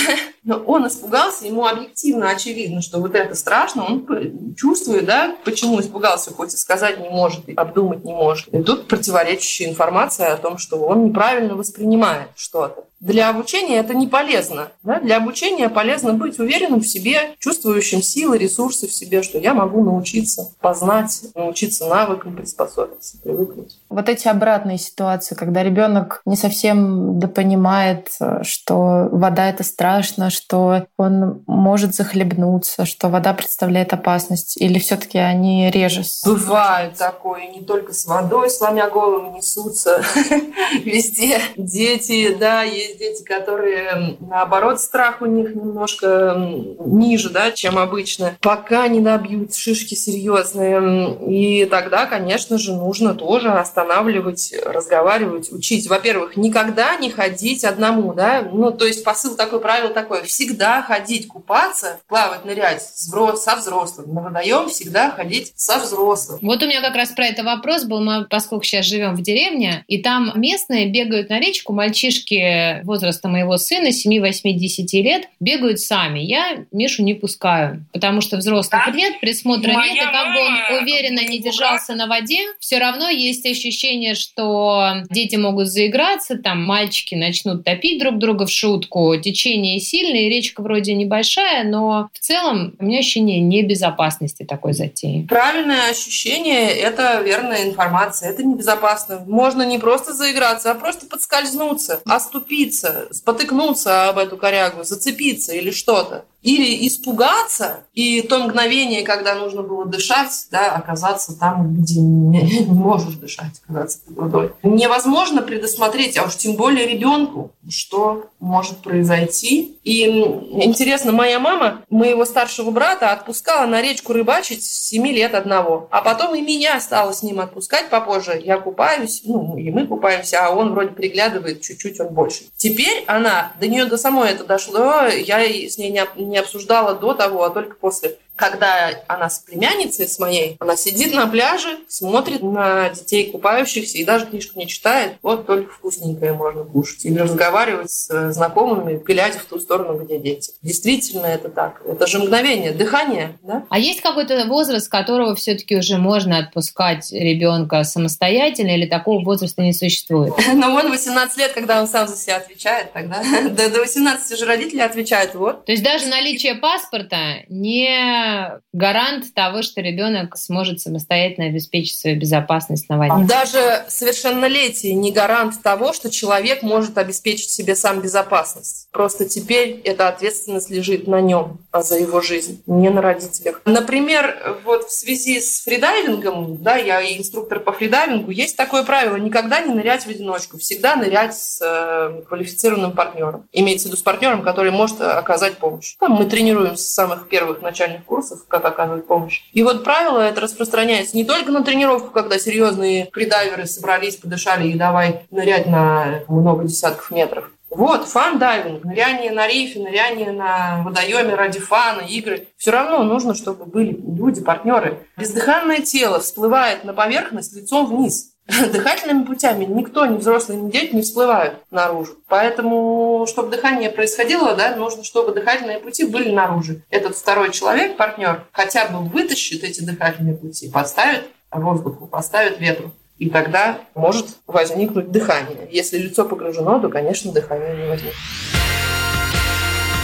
Он 0.56 0.86
испугался, 0.86 1.46
ему 1.46 1.66
объективно 1.66 2.30
очевидно, 2.30 2.82
что 2.82 2.98
вот 2.98 3.14
это 3.14 3.34
страшно, 3.34 3.84
он 3.84 4.54
чувствует, 4.56 5.04
да, 5.04 5.36
почему 5.44 5.80
испугался, 5.80 6.32
хоть 6.32 6.54
и 6.54 6.56
сказать 6.56 7.00
не 7.00 7.08
может, 7.08 7.48
и 7.48 7.54
обдумать 7.54 8.04
не 8.04 8.12
может. 8.12 8.48
И 8.48 8.62
тут 8.62 8.88
противоречащая 8.88 9.68
информация 9.68 10.32
о 10.32 10.36
том, 10.36 10.58
что 10.58 10.76
он 10.76 11.04
неправильно 11.04 11.54
воспринимает 11.54 12.28
что-то. 12.36 12.84
Для 13.00 13.30
обучения 13.30 13.76
это 13.76 13.94
не 13.94 14.08
полезно. 14.08 14.68
Да? 14.82 14.98
Для 14.98 15.18
обучения 15.18 15.68
полезно 15.68 16.14
быть 16.14 16.40
уверенным 16.40 16.80
в 16.80 16.88
себе, 16.88 17.36
чувствующим 17.38 18.02
силы, 18.02 18.38
ресурсы 18.38 18.88
в 18.88 18.92
себе, 18.92 19.22
что 19.22 19.38
я 19.38 19.54
могу 19.54 19.84
научиться 19.84 20.52
познать, 20.60 21.22
научиться 21.36 21.86
навыкам, 21.86 22.34
приспособиться, 22.34 23.18
привыкнуть. 23.22 23.78
Вот 23.88 24.08
эти 24.08 24.26
обратные 24.26 24.78
ситуации, 24.78 25.36
когда 25.36 25.62
ребенок 25.62 26.22
не 26.26 26.36
совсем 26.36 27.20
допонимает, 27.20 28.08
что 28.42 29.08
вода 29.12 29.48
это 29.48 29.62
страшно, 29.62 30.30
что 30.38 30.86
он 30.96 31.42
может 31.46 31.94
захлебнуться, 31.94 32.86
что 32.86 33.08
вода 33.08 33.34
представляет 33.34 33.92
опасность, 33.92 34.56
или 34.60 34.78
все-таки 34.78 35.18
они 35.18 35.70
реже? 35.70 36.02
Бывает 36.24 36.96
такое, 36.96 37.48
не 37.48 37.62
только 37.62 37.92
с 37.92 38.06
водой, 38.06 38.50
сломя 38.50 38.88
голову 38.88 39.36
несутся 39.36 40.02
везде. 40.84 41.40
Дети, 41.56 42.34
да, 42.34 42.62
есть 42.62 42.98
дети, 42.98 43.22
которые, 43.24 44.16
наоборот, 44.20 44.80
страх 44.80 45.20
у 45.20 45.26
них 45.26 45.54
немножко 45.54 46.34
ниже, 46.38 47.30
да, 47.30 47.50
чем 47.50 47.78
обычно, 47.78 48.36
пока 48.40 48.86
не 48.88 49.00
набьют 49.00 49.54
шишки 49.54 49.94
серьезные. 49.94 51.18
И 51.28 51.66
тогда, 51.66 52.06
конечно 52.06 52.58
же, 52.58 52.74
нужно 52.74 53.14
тоже 53.14 53.50
останавливать, 53.50 54.54
разговаривать, 54.64 55.52
учить. 55.52 55.88
Во-первых, 55.88 56.36
никогда 56.36 56.96
не 56.96 57.10
ходить 57.10 57.64
одному, 57.64 58.14
да, 58.14 58.48
ну, 58.52 58.70
то 58.70 58.86
есть 58.86 59.02
посыл 59.04 59.34
такой, 59.36 59.60
правило 59.60 59.92
такое, 59.92 60.22
всегда 60.28 60.82
ходить 60.82 61.26
купаться, 61.26 62.00
плавать, 62.06 62.44
нырять 62.44 62.82
со 62.82 63.56
взрослым. 63.56 64.14
На 64.14 64.22
водоем 64.22 64.68
всегда 64.68 65.10
ходить 65.10 65.52
со 65.56 65.78
взрослым. 65.78 66.38
Вот 66.42 66.62
у 66.62 66.66
меня 66.66 66.80
как 66.80 66.94
раз 66.94 67.10
про 67.10 67.26
это 67.26 67.42
вопрос 67.42 67.84
был, 67.84 68.00
мы, 68.00 68.26
поскольку 68.26 68.64
сейчас 68.64 68.86
живем 68.86 69.14
в 69.14 69.22
деревне, 69.22 69.84
и 69.88 69.98
там 69.98 70.32
местные 70.36 70.86
бегают 70.86 71.30
на 71.30 71.40
речку, 71.40 71.72
мальчишки 71.72 72.82
возраста 72.84 73.28
моего 73.28 73.56
сына, 73.56 73.92
7, 73.92 74.20
8, 74.20 74.58
10 74.58 74.92
лет, 74.94 75.28
бегают 75.40 75.80
сами. 75.80 76.20
Я 76.20 76.64
Мишу 76.72 77.02
не 77.02 77.14
пускаю, 77.14 77.84
потому 77.92 78.20
что 78.20 78.36
взрослых 78.36 78.82
да? 78.86 78.92
нет, 78.92 79.20
присмотра 79.20 79.72
Моя 79.72 79.92
нет, 79.92 80.04
и 80.04 80.12
как 80.12 80.34
бы 80.34 80.40
он 80.40 80.82
уверенно 80.82 81.20
не 81.20 81.38
держался 81.38 81.94
на 81.94 82.06
воде, 82.06 82.38
все 82.60 82.78
равно 82.78 83.08
есть 83.08 83.46
ощущение, 83.46 84.14
что 84.14 85.02
дети 85.10 85.36
могут 85.36 85.68
заиграться, 85.68 86.36
там 86.36 86.62
мальчики 86.64 87.14
начнут 87.14 87.64
топить 87.64 87.98
друг 88.00 88.18
друга 88.18 88.46
в 88.46 88.50
шутку, 88.50 89.16
течение 89.16 89.80
сильное, 89.80 90.07
речка 90.12 90.62
вроде 90.62 90.94
небольшая, 90.94 91.64
но 91.64 92.08
в 92.12 92.18
целом 92.18 92.74
у 92.78 92.84
меня 92.84 93.00
ощущение 93.00 93.40
небезопасности 93.40 94.44
такой 94.44 94.72
затеи. 94.72 95.26
Правильное 95.28 95.90
ощущение– 95.90 96.70
это 96.76 97.20
верная 97.20 97.64
информация, 97.64 98.30
это 98.30 98.42
небезопасно. 98.42 99.24
Можно 99.26 99.62
не 99.62 99.78
просто 99.78 100.12
заиграться, 100.12 100.70
а 100.70 100.74
просто 100.74 101.06
подскользнуться, 101.06 102.00
оступиться, 102.04 103.08
спотыкнуться 103.10 104.08
об 104.08 104.18
эту 104.18 104.36
корягу, 104.36 104.84
зацепиться 104.84 105.52
или 105.54 105.70
что-то 105.70 106.24
или 106.42 106.86
испугаться, 106.86 107.84
и 107.94 108.22
то 108.22 108.38
мгновение, 108.38 109.02
когда 109.02 109.34
нужно 109.34 109.62
было 109.62 109.84
дышать, 109.84 110.46
да, 110.50 110.72
оказаться 110.72 111.36
там, 111.36 111.74
где 111.74 112.00
не, 112.00 112.42
не 112.42 112.66
можешь 112.66 113.14
дышать, 113.14 113.60
оказаться 113.64 113.98
под 114.06 114.16
водой. 114.16 114.52
Невозможно 114.62 115.42
предусмотреть, 115.42 116.16
а 116.16 116.24
уж 116.24 116.36
тем 116.36 116.54
более 116.54 116.86
ребенку, 116.86 117.50
что 117.68 118.30
может 118.38 118.78
произойти. 118.78 119.78
И 119.82 120.04
интересно, 120.04 121.12
моя 121.12 121.40
мама 121.40 121.82
моего 121.90 122.24
старшего 122.24 122.70
брата 122.70 123.10
отпускала 123.10 123.66
на 123.66 123.82
речку 123.82 124.12
рыбачить 124.12 124.62
с 124.62 124.88
7 124.88 125.06
лет 125.08 125.34
одного, 125.34 125.88
а 125.90 126.02
потом 126.02 126.34
и 126.34 126.40
меня 126.40 126.80
стала 126.80 127.12
с 127.12 127.22
ним 127.22 127.40
отпускать 127.40 127.90
попозже. 127.90 128.40
Я 128.44 128.58
купаюсь, 128.58 129.22
ну, 129.24 129.56
и 129.56 129.70
мы 129.70 129.86
купаемся, 129.86 130.46
а 130.46 130.50
он 130.50 130.72
вроде 130.72 130.90
приглядывает, 130.90 131.62
чуть-чуть 131.62 131.98
он 132.00 132.08
больше. 132.08 132.44
Теперь 132.56 133.02
она, 133.06 133.52
до 133.58 133.66
нее 133.66 133.86
до 133.86 133.96
самой 133.96 134.30
это 134.30 134.44
дошло, 134.44 135.02
я 135.06 135.40
с 135.40 135.78
ней 135.78 135.90
не 135.90 136.27
не 136.28 136.38
обсуждала 136.38 136.94
до 136.94 137.14
того, 137.14 137.44
а 137.44 137.50
только 137.50 137.76
после 137.76 138.18
когда 138.38 138.90
она 139.08 139.28
с 139.28 139.40
племянницей, 139.40 140.06
с 140.06 140.18
моей, 140.18 140.56
она 140.60 140.76
сидит 140.76 141.12
на 141.12 141.26
пляже, 141.26 141.78
смотрит 141.88 142.42
на 142.42 142.88
детей 142.90 143.30
купающихся 143.30 143.98
и 143.98 144.04
даже 144.04 144.26
книжку 144.26 144.58
не 144.58 144.68
читает. 144.68 145.14
Вот 145.22 145.46
только 145.46 145.72
вкусненькое 145.72 146.32
можно 146.32 146.62
кушать. 146.62 147.04
Или 147.04 147.18
разговаривать 147.18 147.90
с 147.90 148.32
знакомыми, 148.32 149.02
глядя 149.04 149.40
в 149.40 149.44
ту 149.44 149.58
сторону, 149.58 149.98
где 149.98 150.18
дети. 150.18 150.52
Действительно 150.62 151.26
это 151.26 151.48
так. 151.48 151.82
Это 151.84 152.06
же 152.06 152.20
мгновение, 152.20 152.72
дыхание. 152.72 153.38
Да? 153.42 153.64
А 153.68 153.78
есть 153.78 154.00
какой-то 154.00 154.46
возраст, 154.46 154.88
которого 154.88 155.34
все-таки 155.34 155.76
уже 155.76 155.98
можно 155.98 156.38
отпускать 156.38 157.10
ребенка 157.10 157.82
самостоятельно 157.82 158.70
или 158.70 158.86
такого 158.86 159.24
возраста 159.24 159.62
не 159.62 159.72
существует? 159.72 160.32
Ну, 160.58 160.74
он 160.74 160.90
18 160.90 161.36
лет, 161.38 161.52
когда 161.52 161.80
он 161.80 161.86
сам 161.86 162.08
за 162.08 162.16
себя 162.16 162.36
отвечает, 162.36 162.92
тогда 162.92 163.22
до 163.50 163.80
18 163.80 164.38
же 164.38 164.44
родители 164.44 164.80
отвечают. 164.80 165.34
Вот. 165.34 165.64
То 165.66 165.72
есть 165.72 165.84
даже 165.84 166.06
наличие 166.06 166.54
паспорта 166.56 167.44
не 167.48 168.27
гарант 168.72 169.34
того, 169.34 169.62
что 169.62 169.80
ребенок 169.80 170.36
сможет 170.36 170.80
самостоятельно 170.80 171.46
обеспечить 171.46 171.98
свою 171.98 172.18
безопасность 172.18 172.88
на 172.88 172.98
воде. 172.98 173.26
Даже 173.26 173.84
совершеннолетие 173.88 174.94
не 174.94 175.12
гарант 175.12 175.60
того, 175.62 175.92
что 175.92 176.10
человек 176.10 176.62
может 176.62 176.98
обеспечить 176.98 177.50
себе 177.50 177.74
сам 177.74 178.00
безопасность. 178.00 178.88
Просто 178.92 179.24
теперь 179.26 179.80
эта 179.84 180.08
ответственность 180.08 180.70
лежит 180.70 181.06
на 181.06 181.20
нем, 181.20 181.58
а 181.70 181.82
за 181.82 181.98
его 181.98 182.20
жизнь, 182.20 182.62
не 182.66 182.90
на 182.90 183.02
родителях. 183.02 183.60
Например, 183.64 184.58
вот 184.64 184.84
в 184.84 184.92
связи 184.92 185.40
с 185.40 185.62
фридайвингом, 185.62 186.62
да, 186.62 186.76
я 186.76 187.00
инструктор 187.16 187.60
по 187.60 187.72
фридайвингу, 187.72 188.30
есть 188.30 188.56
такое 188.56 188.84
правило 188.84 189.16
никогда 189.16 189.60
не 189.60 189.74
нырять 189.74 190.04
в 190.04 190.08
одиночку, 190.08 190.58
всегда 190.58 190.96
нырять 190.96 191.34
с 191.34 191.60
э, 191.60 192.22
квалифицированным 192.28 192.92
партнером. 192.92 193.46
Имеется 193.52 193.86
в 193.86 193.90
виду 193.90 193.98
с 193.98 194.02
партнером, 194.02 194.42
который 194.42 194.70
может 194.70 195.00
оказать 195.00 195.58
помощь. 195.58 195.96
Там 195.98 196.12
мы 196.12 196.26
тренируем 196.26 196.76
с 196.76 196.82
самых 196.82 197.28
первых 197.28 197.62
начальных 197.62 198.04
курсов 198.04 198.17
курсов, 198.18 198.40
как 198.48 198.64
оказывать 198.64 199.06
помощь. 199.06 199.42
И 199.52 199.62
вот 199.62 199.84
правило 199.84 200.18
это 200.18 200.40
распространяется 200.40 201.16
не 201.16 201.24
только 201.24 201.52
на 201.52 201.62
тренировку, 201.62 202.10
когда 202.10 202.36
серьезные 202.36 203.08
фридайверы 203.12 203.66
собрались, 203.66 204.16
подышали 204.16 204.68
и 204.68 204.74
давай 204.74 205.26
нырять 205.30 205.66
на 205.66 206.22
много 206.26 206.64
десятков 206.64 207.12
метров. 207.12 207.50
Вот, 207.70 208.08
фан-дайвинг, 208.08 208.82
ныряние 208.82 209.30
на 209.30 209.46
рифе, 209.46 209.78
ныряние 209.78 210.32
на 210.32 210.82
водоеме 210.84 211.34
ради 211.34 211.60
фана, 211.60 212.00
игры. 212.00 212.48
Все 212.56 212.70
равно 212.70 213.04
нужно, 213.04 213.34
чтобы 213.34 213.66
были 213.66 213.90
люди, 213.92 214.40
партнеры. 214.40 215.06
Бездыханное 215.16 215.82
тело 215.82 216.18
всплывает 216.18 216.84
на 216.84 216.94
поверхность 216.94 217.54
лицом 217.54 217.86
вниз. 217.86 218.27
дыхательными 218.72 219.24
путями 219.24 219.64
никто, 219.66 220.06
ни 220.06 220.16
взрослый, 220.16 220.56
ни 220.56 220.70
дети 220.70 220.94
не 220.94 221.02
всплывают 221.02 221.56
наружу. 221.70 222.16
Поэтому, 222.28 223.26
чтобы 223.28 223.54
дыхание 223.54 223.90
происходило, 223.90 224.54
да, 224.54 224.74
нужно, 224.74 225.04
чтобы 225.04 225.32
дыхательные 225.32 225.78
пути 225.78 226.04
были 226.04 226.30
наружу. 226.30 226.80
Этот 226.88 227.14
второй 227.14 227.52
человек, 227.52 227.98
партнер, 227.98 228.46
хотя 228.52 228.86
бы 228.88 229.06
вытащит 229.06 229.64
эти 229.64 229.82
дыхательные 229.82 230.34
пути, 230.34 230.70
подставит 230.70 231.24
воздуху, 231.50 232.06
поставит 232.06 232.58
ветру. 232.58 232.90
И 233.18 233.28
тогда 233.28 233.80
может 233.94 234.26
возникнуть 234.46 235.10
дыхание. 235.10 235.68
Если 235.70 235.98
лицо 235.98 236.24
погружено, 236.24 236.78
то, 236.78 236.88
конечно, 236.88 237.32
дыхание 237.32 237.76
не 237.76 237.88
возникнет. 237.88 238.14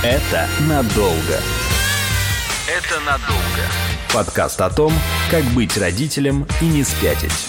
Это 0.03 0.47
надолго. 0.69 1.39
Это 2.69 3.01
надолго. 3.01 3.65
Подкаст 4.13 4.61
о 4.61 4.69
том, 4.69 4.93
как 5.31 5.45
быть 5.55 5.79
родителем 5.79 6.47
и 6.61 6.67
не 6.67 6.83
спятить 6.85 7.49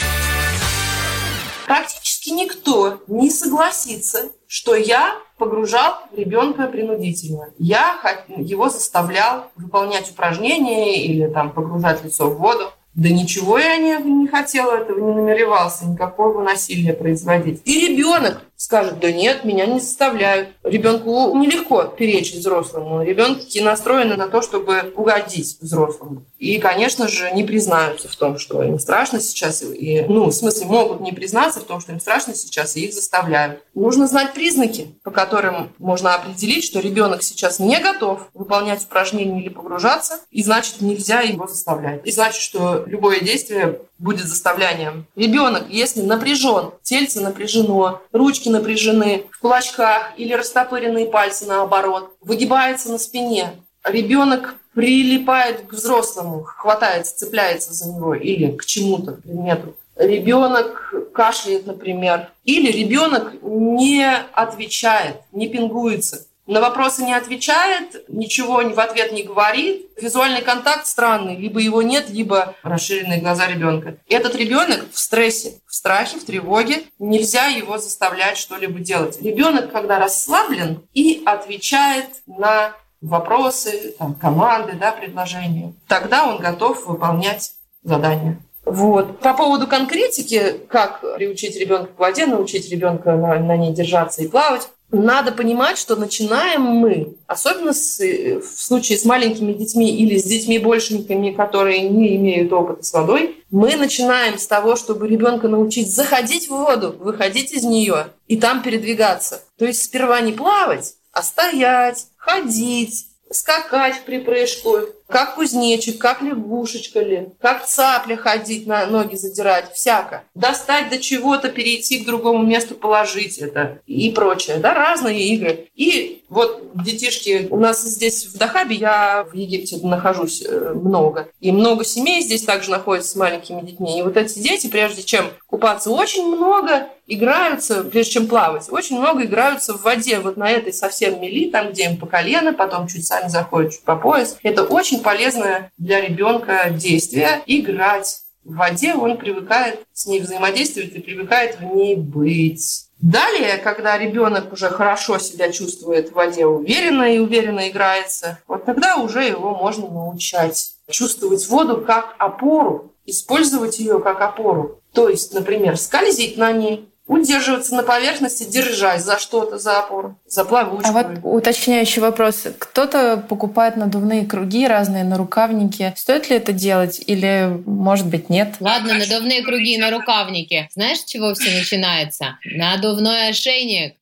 практически 2.25 2.29
никто 2.31 3.01
не 3.07 3.29
согласится, 3.29 4.31
что 4.47 4.75
я 4.75 5.15
погружал 5.37 5.95
ребенка 6.15 6.67
принудительно. 6.67 7.49
Я 7.57 7.99
его 8.37 8.69
заставлял 8.69 9.51
выполнять 9.55 10.09
упражнения 10.11 11.03
или 11.03 11.27
там 11.27 11.51
погружать 11.51 12.03
лицо 12.03 12.29
в 12.29 12.37
воду. 12.37 12.71
Да 12.93 13.09
ничего 13.09 13.57
я 13.59 13.77
не, 13.77 13.97
не 13.97 14.27
хотела 14.27 14.77
этого, 14.77 14.99
не 14.99 15.13
намеревался 15.15 15.85
никакого 15.85 16.41
насилия 16.41 16.93
производить. 16.93 17.61
И 17.65 17.89
ребенок 17.89 18.41
скажет, 18.55 18.99
да 18.99 19.11
нет, 19.11 19.43
меня 19.43 19.65
не 19.65 19.79
заставляют. 19.79 20.49
Ребенку 20.63 21.35
нелегко 21.37 21.83
перечить 21.83 22.37
взрослому. 22.37 23.03
Ребенки 23.03 23.59
настроены 23.59 24.15
на 24.15 24.27
то, 24.27 24.41
чтобы 24.41 24.93
угодить 24.95 25.57
взрослому. 25.61 26.23
И, 26.39 26.57
конечно 26.59 27.07
же, 27.07 27.31
не 27.31 27.43
признаются 27.43 28.07
в 28.07 28.15
том, 28.15 28.37
что 28.37 28.63
им 28.63 28.79
страшно 28.79 29.19
сейчас. 29.19 29.61
И, 29.61 30.05
ну, 30.07 30.25
в 30.25 30.31
смысле, 30.31 30.67
могут 30.67 31.01
не 31.01 31.11
признаться 31.11 31.59
в 31.59 31.63
том, 31.63 31.81
что 31.81 31.91
им 31.91 31.99
страшно 31.99 32.33
сейчас, 32.33 32.75
и 32.75 32.85
их 32.85 32.93
заставляют. 32.93 33.63
Нужно 33.73 34.07
знать 34.07 34.33
признаки, 34.33 34.95
по 35.03 35.11
которым 35.11 35.73
можно 35.77 36.15
определить, 36.15 36.63
что 36.63 36.79
ребенок 36.79 37.23
сейчас 37.23 37.59
не 37.59 37.79
готов 37.79 38.29
выполнять 38.33 38.83
упражнения 38.83 39.41
или 39.41 39.49
погружаться, 39.49 40.19
и 40.31 40.43
значит, 40.43 40.81
нельзя 40.81 41.21
его 41.21 41.47
заставлять. 41.47 42.05
И 42.05 42.11
значит, 42.11 42.41
что 42.41 42.83
любое 42.85 43.19
действие 43.19 43.79
будет 43.97 44.27
заставлянием. 44.27 45.05
Ребенок, 45.15 45.63
если 45.69 46.01
напряжен, 46.01 46.71
тельце 46.83 47.21
напряжено, 47.21 48.01
ручки 48.11 48.49
напряжены, 48.49 49.25
в 49.31 49.39
кулачках 49.39 50.13
или 50.17 50.33
растопыренные 50.33 51.05
пальцы 51.05 51.45
наоборот, 51.45 52.15
выгибается 52.21 52.89
на 52.89 52.97
спине, 52.97 53.53
ребенок 53.83 54.55
прилипает 54.73 55.67
к 55.67 55.73
взрослому, 55.73 56.43
хватается, 56.43 57.15
цепляется 57.15 57.73
за 57.73 57.89
него 57.89 58.13
или 58.13 58.51
к 58.51 58.65
чему-то, 58.65 59.13
предмету, 59.13 59.75
ребенок 59.95 60.93
кашляет, 61.13 61.65
например, 61.65 62.29
или 62.43 62.71
ребенок 62.71 63.33
не 63.41 64.05
отвечает, 64.33 65.21
не 65.31 65.47
пингуется. 65.47 66.25
На 66.47 66.61
вопросы 66.61 67.03
не 67.03 67.13
отвечает, 67.13 68.05
ничего 68.07 68.61
в 68.61 68.79
ответ 68.79 69.11
не 69.11 69.23
говорит. 69.23 69.89
Визуальный 69.99 70.41
контакт 70.41 70.85
странный. 70.85 71.35
Либо 71.35 71.59
его 71.59 71.81
нет, 71.81 72.09
либо 72.09 72.53
расширенные 72.61 73.19
глаза 73.19 73.47
ребенка. 73.47 73.97
Этот 74.07 74.35
ребенок 74.35 74.85
в 74.91 74.99
стрессе, 74.99 75.59
в 75.65 75.73
страхе, 75.73 76.19
в 76.19 76.25
тревоге. 76.25 76.83
Нельзя 76.99 77.47
его 77.47 77.79
заставлять 77.79 78.37
что-либо 78.37 78.79
делать. 78.79 79.19
Ребенок, 79.21 79.71
когда 79.71 79.97
расслаблен 79.97 80.83
и 80.93 81.23
отвечает 81.25 82.09
на 82.27 82.73
вопросы, 83.01 83.95
там, 83.97 84.13
команды, 84.13 84.73
да, 84.73 84.91
предложения, 84.91 85.73
тогда 85.87 86.27
он 86.27 86.37
готов 86.37 86.85
выполнять 86.85 87.53
задание. 87.83 88.39
Вот. 88.65 89.19
По 89.19 89.35
поводу 89.35 89.67
конкретики, 89.67 90.55
как 90.69 91.01
приучить 91.15 91.55
ребенка 91.55 91.91
к 91.93 91.99
воде, 91.99 92.25
научить 92.25 92.69
ребенка 92.71 93.15
на, 93.15 93.39
на 93.39 93.57
ней 93.57 93.73
держаться 93.73 94.23
и 94.23 94.27
плавать, 94.27 94.69
надо 94.91 95.31
понимать, 95.31 95.77
что 95.77 95.95
начинаем 95.95 96.61
мы, 96.61 97.15
особенно 97.27 97.73
с, 97.73 97.99
в 97.99 98.61
случае 98.61 98.97
с 98.97 99.05
маленькими 99.05 99.53
детьми 99.53 99.95
или 99.95 100.17
с 100.17 100.23
детьми 100.23 100.59
большенькими, 100.59 101.31
которые 101.31 101.81
не 101.81 102.15
имеют 102.15 102.53
опыта 102.53 102.83
с 102.83 102.93
водой, 102.93 103.43
мы 103.49 103.75
начинаем 103.75 104.37
с 104.37 104.47
того, 104.47 104.75
чтобы 104.75 105.07
ребенка 105.07 105.47
научить 105.47 105.93
заходить 105.93 106.47
в 106.47 106.51
воду, 106.51 106.95
выходить 106.99 107.51
из 107.51 107.63
нее 107.63 108.07
и 108.27 108.37
там 108.37 108.61
передвигаться. 108.61 109.41
То 109.57 109.65
есть 109.65 109.83
сперва 109.83 110.21
не 110.21 110.31
плавать, 110.31 110.93
а 111.11 111.23
стоять, 111.23 112.07
ходить, 112.17 113.07
скакать 113.31 113.95
в 113.97 114.01
припрыжку, 114.03 114.79
как 115.07 115.35
кузнечик, 115.35 115.99
как 115.99 116.21
лягушечка 116.21 116.99
ли, 116.99 117.29
как 117.39 117.65
цапля 117.65 118.15
ходить, 118.15 118.67
на 118.67 118.85
ноги 118.87 119.15
задирать, 119.15 119.71
всяко. 119.73 120.23
Достать 120.33 120.89
до 120.89 120.97
чего-то, 120.99 121.49
перейти 121.49 121.99
к 121.99 122.05
другому 122.05 122.43
месту, 122.43 122.75
положить 122.75 123.37
это 123.37 123.79
и 123.85 124.11
прочее. 124.11 124.57
Да, 124.57 124.73
разные 124.73 125.27
игры. 125.29 125.67
И 125.75 126.23
вот 126.29 126.71
детишки, 126.73 127.47
у 127.49 127.57
нас 127.57 127.83
здесь 127.83 128.25
в 128.25 128.37
Дахабе, 128.37 128.75
я 128.75 129.25
в 129.31 129.35
Египте 129.35 129.77
нахожусь 129.83 130.43
э, 130.45 130.73
много, 130.73 131.29
и 131.39 131.51
много 131.51 131.85
семей 131.85 132.21
здесь 132.21 132.43
также 132.43 132.71
находятся 132.71 133.11
с 133.11 133.15
маленькими 133.15 133.61
детьми. 133.61 133.99
И 133.99 134.01
вот 134.01 134.17
эти 134.17 134.39
дети, 134.39 134.67
прежде 134.67 135.03
чем 135.03 135.25
купаться, 135.47 135.91
очень 135.91 136.25
много 136.27 136.89
играются, 137.07 137.83
прежде 137.83 138.13
чем 138.13 138.27
плавать, 138.27 138.67
очень 138.69 138.99
много 138.99 139.23
играются 139.23 139.73
в 139.73 139.83
воде, 139.83 140.19
вот 140.19 140.37
на 140.37 140.49
этой 140.49 140.73
совсем 140.73 141.21
мели, 141.21 141.49
там, 141.49 141.71
где 141.71 141.85
им 141.85 141.97
по 141.97 142.05
колено, 142.05 142.53
потом 142.53 142.87
чуть 142.87 143.05
сами 143.05 143.27
заходят, 143.29 143.73
чуть 143.73 143.83
по 143.83 143.95
пояс. 143.95 144.37
Это 144.43 144.63
очень 144.63 145.01
полезное 145.01 145.71
для 145.77 146.01
ребенка 146.01 146.69
действие– 146.71 147.41
играть. 147.45 148.21
В 148.43 148.57
воде 148.57 148.93
он 148.93 149.17
привыкает 149.17 149.79
с 149.91 150.05
ней 150.05 150.19
взаимодействовать 150.19 150.93
и 150.93 150.99
привыкает 150.99 151.59
в 151.59 151.63
ней 151.63 151.95
быть. 151.95 152.85
Далее, 152.99 153.57
когда 153.57 153.97
ребенок 153.97 154.53
уже 154.53 154.69
хорошо 154.69 155.17
себя 155.17 155.51
чувствует 155.51 156.09
в 156.09 156.13
воде 156.13 156.45
уверенно 156.45 157.03
и 157.13 157.19
уверенно 157.19 157.67
играется, 157.69 158.39
вот 158.47 158.65
тогда 158.65 158.97
уже 158.97 159.23
его 159.23 159.55
можно 159.55 159.87
научать 159.89 160.75
чувствовать 160.89 161.47
воду 161.49 161.81
как 161.81 162.15
опору, 162.19 162.93
использовать 163.05 163.79
ее 163.79 163.99
как 163.99 164.21
опору. 164.21 164.79
То 164.93 165.09
есть, 165.09 165.33
например, 165.33 165.77
скользить 165.77 166.37
на 166.37 166.51
ней, 166.51 166.87
удерживаться 167.07 167.75
на 167.75 167.83
поверхности, 167.83 168.43
держась 168.43 169.03
за 169.03 169.19
что-то, 169.19 169.57
за 169.57 169.79
опору, 169.79 170.19
за 170.25 170.43
плавучку. 170.43 170.89
А 170.89 170.91
вот 170.91 171.19
уточняющий 171.23 172.01
вопрос. 172.01 172.43
Кто-то 172.57 173.17
покупает 173.17 173.77
надувные 173.77 174.25
круги 174.25 174.67
разные 174.67 175.03
на 175.03 175.17
рукавники. 175.17 175.93
Стоит 175.95 176.29
ли 176.29 176.37
это 176.37 176.51
делать 176.51 177.01
или, 177.05 177.61
может 177.65 178.07
быть, 178.07 178.29
нет? 178.29 178.55
Ладно, 178.59 178.95
надувные 178.95 179.43
круги 179.43 179.77
на 179.77 179.91
рукавнике. 179.91 180.69
Знаешь, 180.73 180.99
с 180.99 181.05
чего 181.05 181.33
все 181.33 181.51
начинается? 181.51 182.37
Надувной 182.43 183.29
ошейник. 183.29 183.95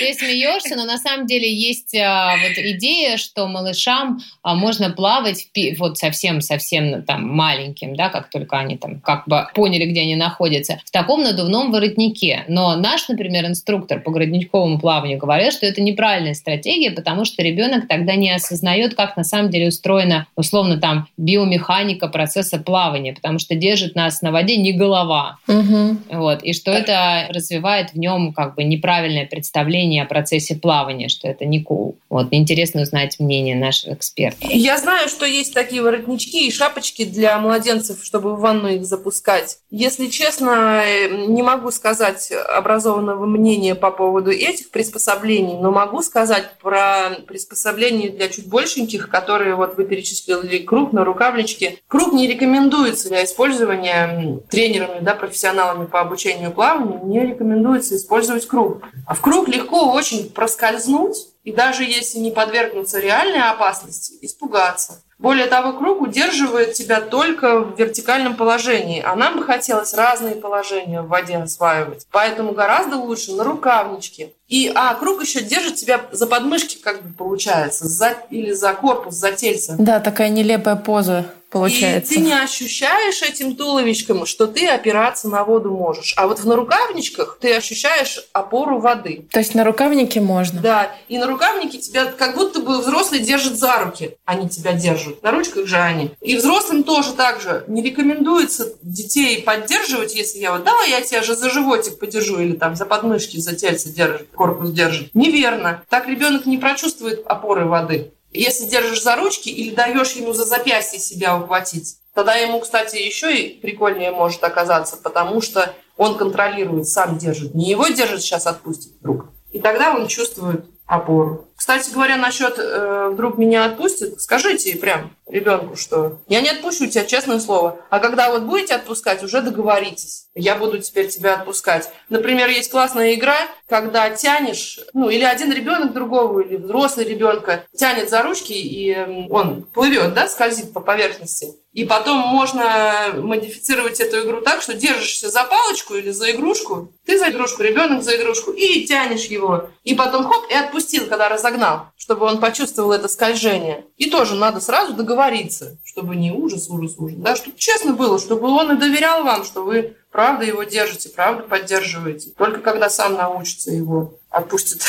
Ты 0.00 0.14
смеешься, 0.14 0.76
но 0.76 0.84
на 0.86 0.96
самом 0.96 1.26
деле 1.26 1.52
есть 1.52 1.94
а, 1.94 2.36
вот 2.42 2.56
идея, 2.56 3.18
что 3.18 3.46
малышам 3.46 4.20
а, 4.42 4.54
можно 4.54 4.88
плавать 4.88 5.48
вот 5.78 5.98
совсем-совсем 5.98 7.02
там 7.02 7.28
маленьким, 7.28 7.94
да, 7.94 8.08
как 8.08 8.30
только 8.30 8.58
они 8.58 8.78
там 8.78 9.00
как 9.00 9.28
бы 9.28 9.46
поняли, 9.54 9.84
где 9.84 10.00
они 10.00 10.16
находятся, 10.16 10.80
в 10.86 10.90
таком 10.90 11.22
надувном 11.22 11.70
воротнике. 11.70 12.44
Но 12.48 12.76
наш, 12.76 13.08
например, 13.08 13.44
инструктор 13.44 14.00
по 14.00 14.10
городничковому 14.10 14.80
плаванию 14.80 15.18
говорил, 15.18 15.52
что 15.52 15.66
это 15.66 15.82
неправильная 15.82 16.32
стратегия, 16.32 16.90
потому 16.90 17.26
что 17.26 17.42
ребенок 17.42 17.86
тогда 17.86 18.14
не 18.14 18.30
осознает, 18.30 18.94
как 18.94 19.18
на 19.18 19.24
самом 19.24 19.50
деле 19.50 19.68
устроена 19.68 20.26
условно 20.34 20.78
там 20.78 21.08
биомеханика 21.18 22.08
процесса 22.08 22.58
плавания, 22.58 23.12
потому 23.12 23.38
что 23.38 23.54
держит 23.54 23.94
нас 23.94 24.22
на 24.22 24.32
воде 24.32 24.56
не 24.56 24.72
голова. 24.72 25.36
Угу. 25.46 25.96
Вот, 26.12 26.42
и 26.42 26.54
что 26.54 26.70
это 26.70 27.26
развивает 27.28 27.90
в 27.90 27.98
нем 27.98 28.32
как 28.32 28.54
бы 28.54 28.64
неправильное 28.64 29.26
представление 29.26 29.89
мнение 29.90 30.04
о 30.04 30.06
процессе 30.06 30.54
плавания, 30.54 31.08
что 31.08 31.26
это 31.26 31.44
не 31.44 31.62
cool. 31.62 31.96
Вот, 32.08 32.28
интересно 32.30 32.82
узнать 32.82 33.18
мнение 33.18 33.56
наших 33.56 33.94
экспертов. 33.94 34.48
Я 34.48 34.78
знаю, 34.78 35.08
что 35.08 35.26
есть 35.26 35.52
такие 35.52 35.82
воротнички 35.82 36.46
и 36.46 36.52
шапочки 36.52 37.04
для 37.04 37.36
младенцев, 37.38 37.98
чтобы 38.04 38.36
в 38.36 38.40
ванну 38.40 38.68
их 38.68 38.84
запускать. 38.84 39.58
Если 39.70 40.06
честно, 40.06 40.82
не 41.26 41.42
могу 41.42 41.72
сказать 41.72 42.30
образованного 42.30 43.26
мнения 43.26 43.74
по 43.74 43.90
поводу 43.90 44.30
этих 44.30 44.70
приспособлений, 44.70 45.56
но 45.60 45.72
могу 45.72 46.02
сказать 46.02 46.44
про 46.62 47.10
приспособления 47.26 48.10
для 48.10 48.28
чуть 48.28 48.48
большеньких, 48.48 49.08
которые 49.08 49.56
вот 49.56 49.76
вы 49.76 49.84
перечислили 49.84 50.58
круг 50.58 50.92
на 50.92 51.04
рукавничке. 51.04 51.78
Круг 51.88 52.12
не 52.12 52.28
рекомендуется 52.28 53.08
для 53.08 53.24
использования 53.24 54.40
тренерами, 54.48 55.00
да, 55.00 55.14
профессионалами 55.14 55.86
по 55.86 56.00
обучению 56.00 56.52
плаванию, 56.52 57.00
не 57.04 57.20
рекомендуется 57.20 57.96
использовать 57.96 58.46
круг. 58.46 58.82
А 59.06 59.14
в 59.14 59.20
круг 59.20 59.48
легко 59.48 59.79
очень 59.80 60.30
проскользнуть, 60.30 61.28
и 61.44 61.52
даже 61.52 61.84
если 61.84 62.18
не 62.18 62.30
подвергнуться 62.30 63.00
реальной 63.00 63.42
опасности, 63.42 64.14
испугаться. 64.20 65.02
Более 65.18 65.46
того, 65.46 65.74
круг 65.74 66.00
удерживает 66.00 66.72
тебя 66.72 67.02
только 67.02 67.60
в 67.60 67.78
вертикальном 67.78 68.36
положении, 68.36 69.02
а 69.04 69.14
нам 69.16 69.36
бы 69.36 69.44
хотелось 69.44 69.92
разные 69.92 70.34
положения 70.34 71.02
в 71.02 71.08
воде 71.08 71.36
осваивать. 71.36 72.06
Поэтому 72.10 72.52
гораздо 72.52 72.96
лучше 72.96 73.32
на 73.32 73.44
рукавничке. 73.44 74.32
И, 74.48 74.72
а, 74.74 74.94
круг 74.94 75.22
еще 75.22 75.42
держит 75.42 75.76
тебя 75.76 76.00
за 76.10 76.26
подмышки, 76.26 76.78
как 76.82 77.02
бы 77.02 77.12
получается, 77.12 77.86
за, 77.86 78.16
или 78.30 78.52
за 78.52 78.72
корпус, 78.72 79.14
за 79.14 79.32
тельце. 79.32 79.76
Да, 79.78 80.00
такая 80.00 80.30
нелепая 80.30 80.76
поза 80.76 81.26
получается. 81.50 82.14
И 82.14 82.16
ты 82.16 82.22
не 82.22 82.32
ощущаешь 82.32 83.22
этим 83.22 83.56
туловищком, 83.56 84.26
что 84.26 84.46
ты 84.46 84.66
опираться 84.68 85.28
на 85.28 85.44
воду 85.44 85.70
можешь. 85.70 86.14
А 86.16 86.26
вот 86.26 86.38
в 86.40 86.46
нарукавничках 86.46 87.38
ты 87.40 87.54
ощущаешь 87.54 88.20
опору 88.32 88.78
воды. 88.78 89.26
То 89.30 89.40
есть 89.40 89.54
на 89.54 89.64
рукавнике 89.64 90.20
можно? 90.20 90.60
Да. 90.60 90.92
И 91.08 91.18
на 91.18 91.26
рукавнике 91.26 91.78
тебя 91.78 92.06
как 92.06 92.36
будто 92.36 92.60
бы 92.60 92.80
взрослый 92.80 93.20
держит 93.20 93.58
за 93.58 93.78
руки. 93.78 94.16
Они 94.24 94.48
тебя 94.48 94.72
держат. 94.72 95.22
На 95.22 95.32
ручках 95.32 95.66
же 95.66 95.76
они. 95.76 96.12
И 96.20 96.36
взрослым 96.36 96.84
тоже 96.84 97.12
так 97.12 97.40
же. 97.40 97.64
Не 97.66 97.82
рекомендуется 97.82 98.74
детей 98.82 99.42
поддерживать, 99.42 100.14
если 100.14 100.38
я 100.38 100.52
вот, 100.52 100.64
давай 100.64 100.90
я 100.90 101.00
тебя 101.00 101.22
же 101.22 101.34
за 101.34 101.50
животик 101.50 101.98
подержу 101.98 102.38
или 102.38 102.52
там 102.52 102.76
за 102.76 102.86
подмышки, 102.86 103.38
за 103.38 103.54
тельце 103.54 103.90
держит, 103.90 104.28
корпус 104.34 104.70
держит. 104.70 105.14
Неверно. 105.14 105.82
Так 105.88 106.06
ребенок 106.06 106.46
не 106.46 106.58
прочувствует 106.58 107.26
опоры 107.26 107.66
воды. 107.66 108.12
Если 108.32 108.66
держишь 108.66 109.02
за 109.02 109.16
ручки 109.16 109.48
или 109.48 109.74
даешь 109.74 110.12
ему 110.12 110.32
за 110.32 110.44
запястье 110.44 111.00
себя 111.00 111.36
ухватить, 111.36 111.96
тогда 112.14 112.34
ему, 112.34 112.60
кстати, 112.60 112.96
еще 112.96 113.36
и 113.36 113.60
прикольнее 113.60 114.12
может 114.12 114.42
оказаться, 114.44 114.96
потому 114.96 115.40
что 115.40 115.74
он 115.96 116.16
контролирует, 116.16 116.88
сам 116.88 117.18
держит. 117.18 117.54
Не 117.54 117.70
его 117.70 117.88
держит, 117.88 118.22
сейчас 118.22 118.46
отпустит 118.46 118.92
вдруг. 119.00 119.26
И 119.52 119.58
тогда 119.58 119.94
он 119.94 120.06
чувствует 120.06 120.64
опору. 120.90 121.46
Кстати 121.56 121.92
говоря, 121.92 122.16
насчет 122.16 122.58
э, 122.58 123.10
вдруг 123.12 123.38
меня 123.38 123.66
отпустит, 123.66 124.20
скажите 124.20 124.76
прям 124.76 125.14
ребенку, 125.26 125.76
что 125.76 126.18
я 126.26 126.40
не 126.40 126.48
отпущу 126.48 126.86
тебя, 126.86 127.04
честное 127.04 127.38
слово. 127.38 127.78
А 127.90 128.00
когда 128.00 128.30
вот 128.30 128.42
будете 128.42 128.74
отпускать, 128.74 129.22
уже 129.22 129.40
договоритесь. 129.40 130.26
Я 130.34 130.56
буду 130.56 130.78
теперь 130.78 131.08
тебя 131.08 131.34
отпускать. 131.34 131.90
Например, 132.08 132.48
есть 132.48 132.70
классная 132.70 133.14
игра, 133.14 133.36
когда 133.68 134.10
тянешь, 134.10 134.80
ну, 134.92 135.10
или 135.10 135.22
один 135.22 135.52
ребенок 135.52 135.92
другого, 135.92 136.40
или 136.40 136.56
взрослый 136.56 137.06
ребенка 137.06 137.64
тянет 137.76 138.10
за 138.10 138.22
ручки, 138.22 138.52
и 138.52 139.28
он 139.30 139.62
плывет, 139.62 140.14
да, 140.14 140.26
скользит 140.28 140.72
по 140.72 140.80
поверхности. 140.80 141.54
И 141.72 141.84
потом 141.84 142.18
можно 142.18 143.12
модифицировать 143.16 144.00
эту 144.00 144.26
игру 144.26 144.40
так, 144.40 144.60
что 144.60 144.74
держишься 144.74 145.30
за 145.30 145.44
палочку 145.44 145.94
или 145.94 146.10
за 146.10 146.32
игрушку, 146.32 146.92
ты 147.06 147.16
за 147.16 147.30
игрушку, 147.30 147.62
ребенок 147.62 148.02
за 148.02 148.16
игрушку, 148.16 148.50
и 148.50 148.84
тянешь 148.86 149.26
его. 149.26 149.70
И 149.84 149.94
потом 149.94 150.24
хоп, 150.24 150.50
и 150.50 150.54
отпустил, 150.54 151.06
когда 151.06 151.28
разогнал, 151.28 151.86
чтобы 151.96 152.26
он 152.26 152.40
почувствовал 152.40 152.90
это 152.90 153.06
скольжение. 153.06 153.84
И 153.96 154.10
тоже 154.10 154.34
надо 154.34 154.60
сразу 154.60 154.94
договориться, 154.94 155.78
чтобы 155.84 156.16
не 156.16 156.32
ужас, 156.32 156.68
ужас, 156.68 156.96
ужас, 156.98 157.16
да, 157.18 157.36
чтобы 157.36 157.56
честно 157.56 157.92
было, 157.92 158.18
чтобы 158.18 158.48
он 158.48 158.72
и 158.72 158.80
доверял 158.80 159.22
вам, 159.22 159.44
что 159.44 159.62
вы 159.62 159.96
правда 160.10 160.44
его 160.44 160.64
держите, 160.64 161.08
правда 161.10 161.44
поддерживаете. 161.44 162.30
Только 162.36 162.60
когда 162.60 162.90
сам 162.90 163.14
научится 163.14 163.70
его 163.70 164.18
отпустит 164.28 164.84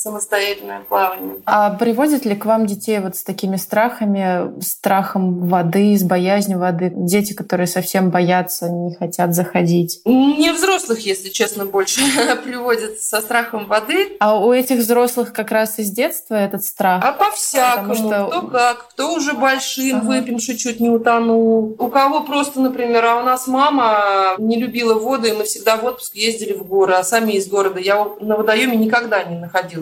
самостоятельное 0.00 0.80
плавание. 0.80 1.36
А 1.44 1.70
приводят 1.70 2.24
ли 2.24 2.34
к 2.34 2.46
вам 2.46 2.64
детей 2.64 3.00
вот 3.00 3.16
с 3.16 3.22
такими 3.22 3.56
страхами, 3.56 4.58
страхом 4.62 5.46
воды, 5.46 5.94
с 5.96 6.02
боязнью 6.02 6.58
воды? 6.58 6.90
Дети, 6.94 7.34
которые 7.34 7.66
совсем 7.66 8.10
боятся, 8.10 8.70
не 8.70 8.94
хотят 8.94 9.34
заходить? 9.34 10.00
Не 10.06 10.52
взрослых, 10.52 11.00
если 11.00 11.28
честно, 11.28 11.66
больше 11.66 12.00
приводят 12.44 12.98
со 13.00 13.20
страхом 13.20 13.66
воды. 13.66 14.16
А 14.20 14.38
у 14.38 14.52
этих 14.54 14.78
взрослых 14.78 15.34
как 15.34 15.50
раз 15.50 15.78
из 15.78 15.90
детства 15.90 16.34
этот 16.34 16.64
страх? 16.64 17.04
А 17.04 17.12
по-всякому. 17.12 17.94
Что... 17.94 18.26
Кто 18.28 18.42
как, 18.46 18.88
кто 18.88 19.12
уже 19.12 19.34
большим, 19.34 19.98
ага. 19.98 20.06
выпивший, 20.06 20.56
чуть 20.56 20.80
не 20.80 20.88
утонул. 20.88 21.76
У 21.78 21.88
кого 21.88 22.22
просто, 22.22 22.60
например, 22.60 23.04
а 23.04 23.20
у 23.20 23.22
нас 23.22 23.46
мама 23.46 24.34
не 24.38 24.58
любила 24.58 24.94
воду, 24.94 25.26
и 25.26 25.32
мы 25.32 25.44
всегда 25.44 25.76
в 25.76 25.84
отпуск 25.84 26.14
ездили 26.14 26.54
в 26.54 26.66
горы, 26.66 26.94
а 26.94 27.04
сами 27.04 27.32
из 27.32 27.48
города. 27.48 27.78
Я 27.78 28.08
на 28.20 28.36
водоеме 28.36 28.78
никогда 28.78 29.22
не 29.24 29.36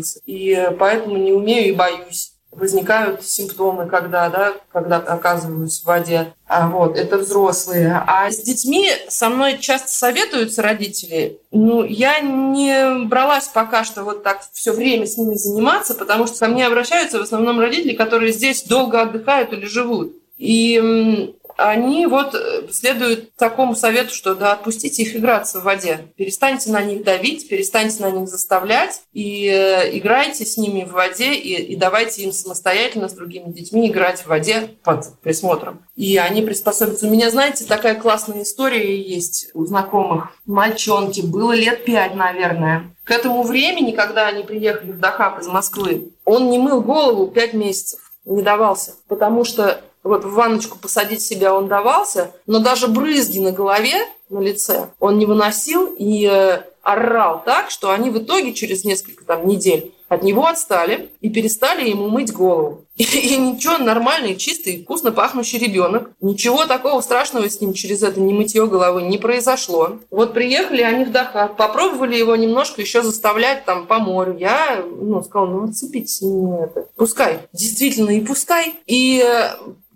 находился. 0.08 0.20
И 0.26 0.70
поэтому 0.78 1.16
не 1.16 1.32
умею 1.32 1.68
и 1.68 1.76
боюсь 1.76 2.32
возникают 2.50 3.24
симптомы, 3.24 3.86
когда, 3.86 4.28
да, 4.30 4.54
когда 4.72 4.96
оказываюсь 4.96 5.80
в 5.80 5.84
воде. 5.84 6.32
А 6.46 6.68
вот, 6.68 6.96
это 6.96 7.18
взрослые. 7.18 8.02
А 8.06 8.30
с 8.30 8.38
детьми 8.38 8.90
со 9.08 9.28
мной 9.28 9.58
часто 9.58 9.90
советуются 9.90 10.62
родители. 10.62 11.38
Ну, 11.52 11.84
я 11.84 12.18
не 12.20 13.04
бралась 13.04 13.48
пока 13.48 13.84
что 13.84 14.02
вот 14.02 14.24
так 14.24 14.40
все 14.52 14.72
время 14.72 15.06
с 15.06 15.18
ними 15.18 15.34
заниматься, 15.34 15.94
потому 15.94 16.26
что 16.26 16.38
ко 16.38 16.48
мне 16.48 16.66
обращаются 16.66 17.18
в 17.18 17.22
основном 17.22 17.60
родители, 17.60 17.92
которые 17.92 18.32
здесь 18.32 18.64
долго 18.64 19.02
отдыхают 19.02 19.52
или 19.52 19.66
живут. 19.66 20.16
И 20.38 21.34
они 21.58 22.06
вот 22.06 22.36
э, 22.36 22.68
следуют 22.70 23.34
такому 23.34 23.74
совету, 23.74 24.14
что 24.14 24.36
да, 24.36 24.52
отпустите 24.52 25.02
их 25.02 25.16
играться 25.16 25.58
в 25.58 25.64
воде. 25.64 26.06
Перестаньте 26.16 26.70
на 26.70 26.80
них 26.82 27.02
давить, 27.02 27.48
перестаньте 27.48 28.00
на 28.02 28.12
них 28.12 28.28
заставлять 28.28 29.02
и 29.12 29.48
э, 29.48 29.98
играйте 29.98 30.46
с 30.46 30.56
ними 30.56 30.84
в 30.84 30.92
воде 30.92 31.34
и, 31.34 31.72
и 31.72 31.74
давайте 31.74 32.22
им 32.22 32.30
самостоятельно 32.30 33.08
с 33.08 33.12
другими 33.12 33.50
детьми 33.50 33.88
играть 33.88 34.20
в 34.20 34.26
воде 34.26 34.70
под 34.84 35.18
присмотром. 35.20 35.84
И 35.96 36.16
они 36.16 36.42
приспособятся. 36.42 37.08
У 37.08 37.10
меня, 37.10 37.28
знаете, 37.28 37.64
такая 37.64 37.96
классная 37.96 38.44
история 38.44 38.96
есть 38.96 39.50
у 39.52 39.66
знакомых. 39.66 40.28
Мальчонки, 40.46 41.22
было 41.22 41.54
лет 41.54 41.84
пять, 41.84 42.14
наверное. 42.14 42.94
К 43.02 43.10
этому 43.10 43.42
времени, 43.42 43.90
когда 43.90 44.28
они 44.28 44.44
приехали 44.44 44.92
в 44.92 45.00
Дахаб 45.00 45.40
из 45.40 45.48
Москвы, 45.48 46.12
он 46.24 46.50
не 46.50 46.58
мыл 46.58 46.82
голову 46.82 47.26
пять 47.26 47.52
месяцев 47.52 48.08
не 48.28 48.42
давался, 48.42 48.94
потому 49.08 49.44
что 49.44 49.80
вот 50.08 50.24
в 50.24 50.32
ванночку 50.32 50.78
посадить 50.78 51.22
себя 51.22 51.54
он 51.54 51.68
давался, 51.68 52.32
но 52.46 52.58
даже 52.58 52.88
брызги 52.88 53.38
на 53.38 53.52
голове, 53.52 53.94
на 54.28 54.40
лице 54.40 54.88
он 54.98 55.18
не 55.18 55.26
выносил 55.26 55.94
и 55.96 56.28
э, 56.30 56.62
орал 56.82 57.42
так, 57.44 57.70
что 57.70 57.90
они 57.90 58.10
в 58.10 58.18
итоге 58.18 58.52
через 58.54 58.84
несколько 58.84 59.24
там, 59.24 59.46
недель 59.46 59.92
от 60.08 60.22
него 60.22 60.46
отстали 60.46 61.10
и 61.20 61.28
перестали 61.28 61.88
ему 61.88 62.08
мыть 62.08 62.32
голову. 62.32 62.86
И, 62.96 63.02
и 63.34 63.36
ничего, 63.36 63.78
нормальный, 63.78 64.36
чистый, 64.36 64.82
вкусно 64.82 65.12
пахнущий 65.12 65.58
ребенок. 65.58 66.10
Ничего 66.20 66.64
такого 66.64 67.00
страшного 67.00 67.48
с 67.48 67.60
ним 67.60 67.74
через 67.74 68.02
это 68.02 68.18
не 68.20 68.32
мытье 68.32 68.66
головы 68.66 69.02
не 69.02 69.18
произошло. 69.18 69.98
Вот 70.10 70.32
приехали 70.32 70.82
они 70.82 71.04
в 71.04 71.12
Дахар, 71.12 71.54
попробовали 71.54 72.16
его 72.16 72.34
немножко 72.36 72.80
еще 72.80 73.02
заставлять 73.02 73.64
там 73.64 73.86
по 73.86 73.98
морю. 73.98 74.36
Я 74.38 74.82
ну, 74.82 75.22
сказала, 75.22 75.50
ну 75.50 75.64
отцепите 75.64 76.08
с 76.08 76.22
ним 76.22 76.54
это. 76.54 76.88
Пускай. 76.96 77.40
Действительно, 77.52 78.10
и 78.10 78.20
пускай. 78.20 78.74
И 78.86 79.22
э, 79.22 79.50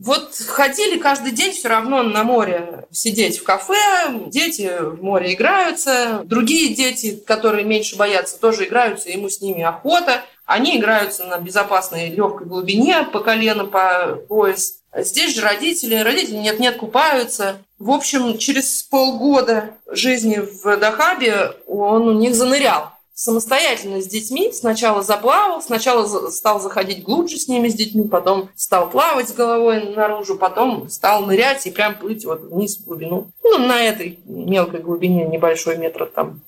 вот 0.04 0.34
ходили 0.34 0.98
каждый 0.98 1.30
день 1.30 1.52
все 1.52 1.68
равно 1.68 2.02
на 2.02 2.24
море 2.24 2.86
сидеть 2.90 3.38
в 3.38 3.44
кафе, 3.44 3.76
дети 4.26 4.68
в 4.80 5.02
море 5.02 5.34
играются, 5.34 6.22
другие 6.24 6.74
дети, 6.74 7.22
которые 7.24 7.64
меньше 7.64 7.96
боятся, 7.96 8.40
тоже 8.40 8.64
играются, 8.64 9.10
ему 9.10 9.28
с 9.28 9.40
ними 9.40 9.62
охота. 9.62 10.22
Они 10.44 10.76
играются 10.76 11.24
на 11.24 11.38
безопасной 11.38 12.10
легкой 12.10 12.48
глубине 12.48 13.04
по 13.04 13.20
колено, 13.20 13.64
по 13.64 14.18
пояс. 14.28 14.80
Здесь 14.94 15.36
же 15.36 15.42
родители, 15.42 15.94
родители 15.94 16.36
нет-нет 16.36 16.78
купаются. 16.78 17.58
В 17.78 17.90
общем, 17.90 18.36
через 18.38 18.82
полгода 18.82 19.76
жизни 19.88 20.36
в 20.36 20.76
Дахабе 20.78 21.52
он 21.66 22.08
у 22.08 22.12
них 22.12 22.34
занырял 22.34 22.90
самостоятельно 23.22 24.02
с 24.02 24.06
детьми. 24.06 24.52
Сначала 24.52 25.02
заплавал, 25.02 25.62
сначала 25.62 26.30
стал 26.30 26.60
заходить 26.60 27.04
глубже 27.04 27.36
с 27.36 27.46
ними, 27.46 27.68
с 27.68 27.74
детьми, 27.74 28.08
потом 28.08 28.48
стал 28.56 28.90
плавать 28.90 29.28
с 29.28 29.32
головой 29.32 29.94
наружу, 29.94 30.36
потом 30.36 30.88
стал 30.88 31.24
нырять 31.24 31.66
и 31.66 31.70
прям 31.70 31.96
плыть 31.96 32.24
вот 32.24 32.42
вниз 32.42 32.78
в 32.78 32.84
глубину. 32.84 33.28
Ну, 33.44 33.58
на 33.58 33.80
этой 33.80 34.18
мелкой 34.24 34.80
глубине, 34.80 35.24
небольшой 35.26 35.76
метра 35.76 36.06
там, 36.06 36.40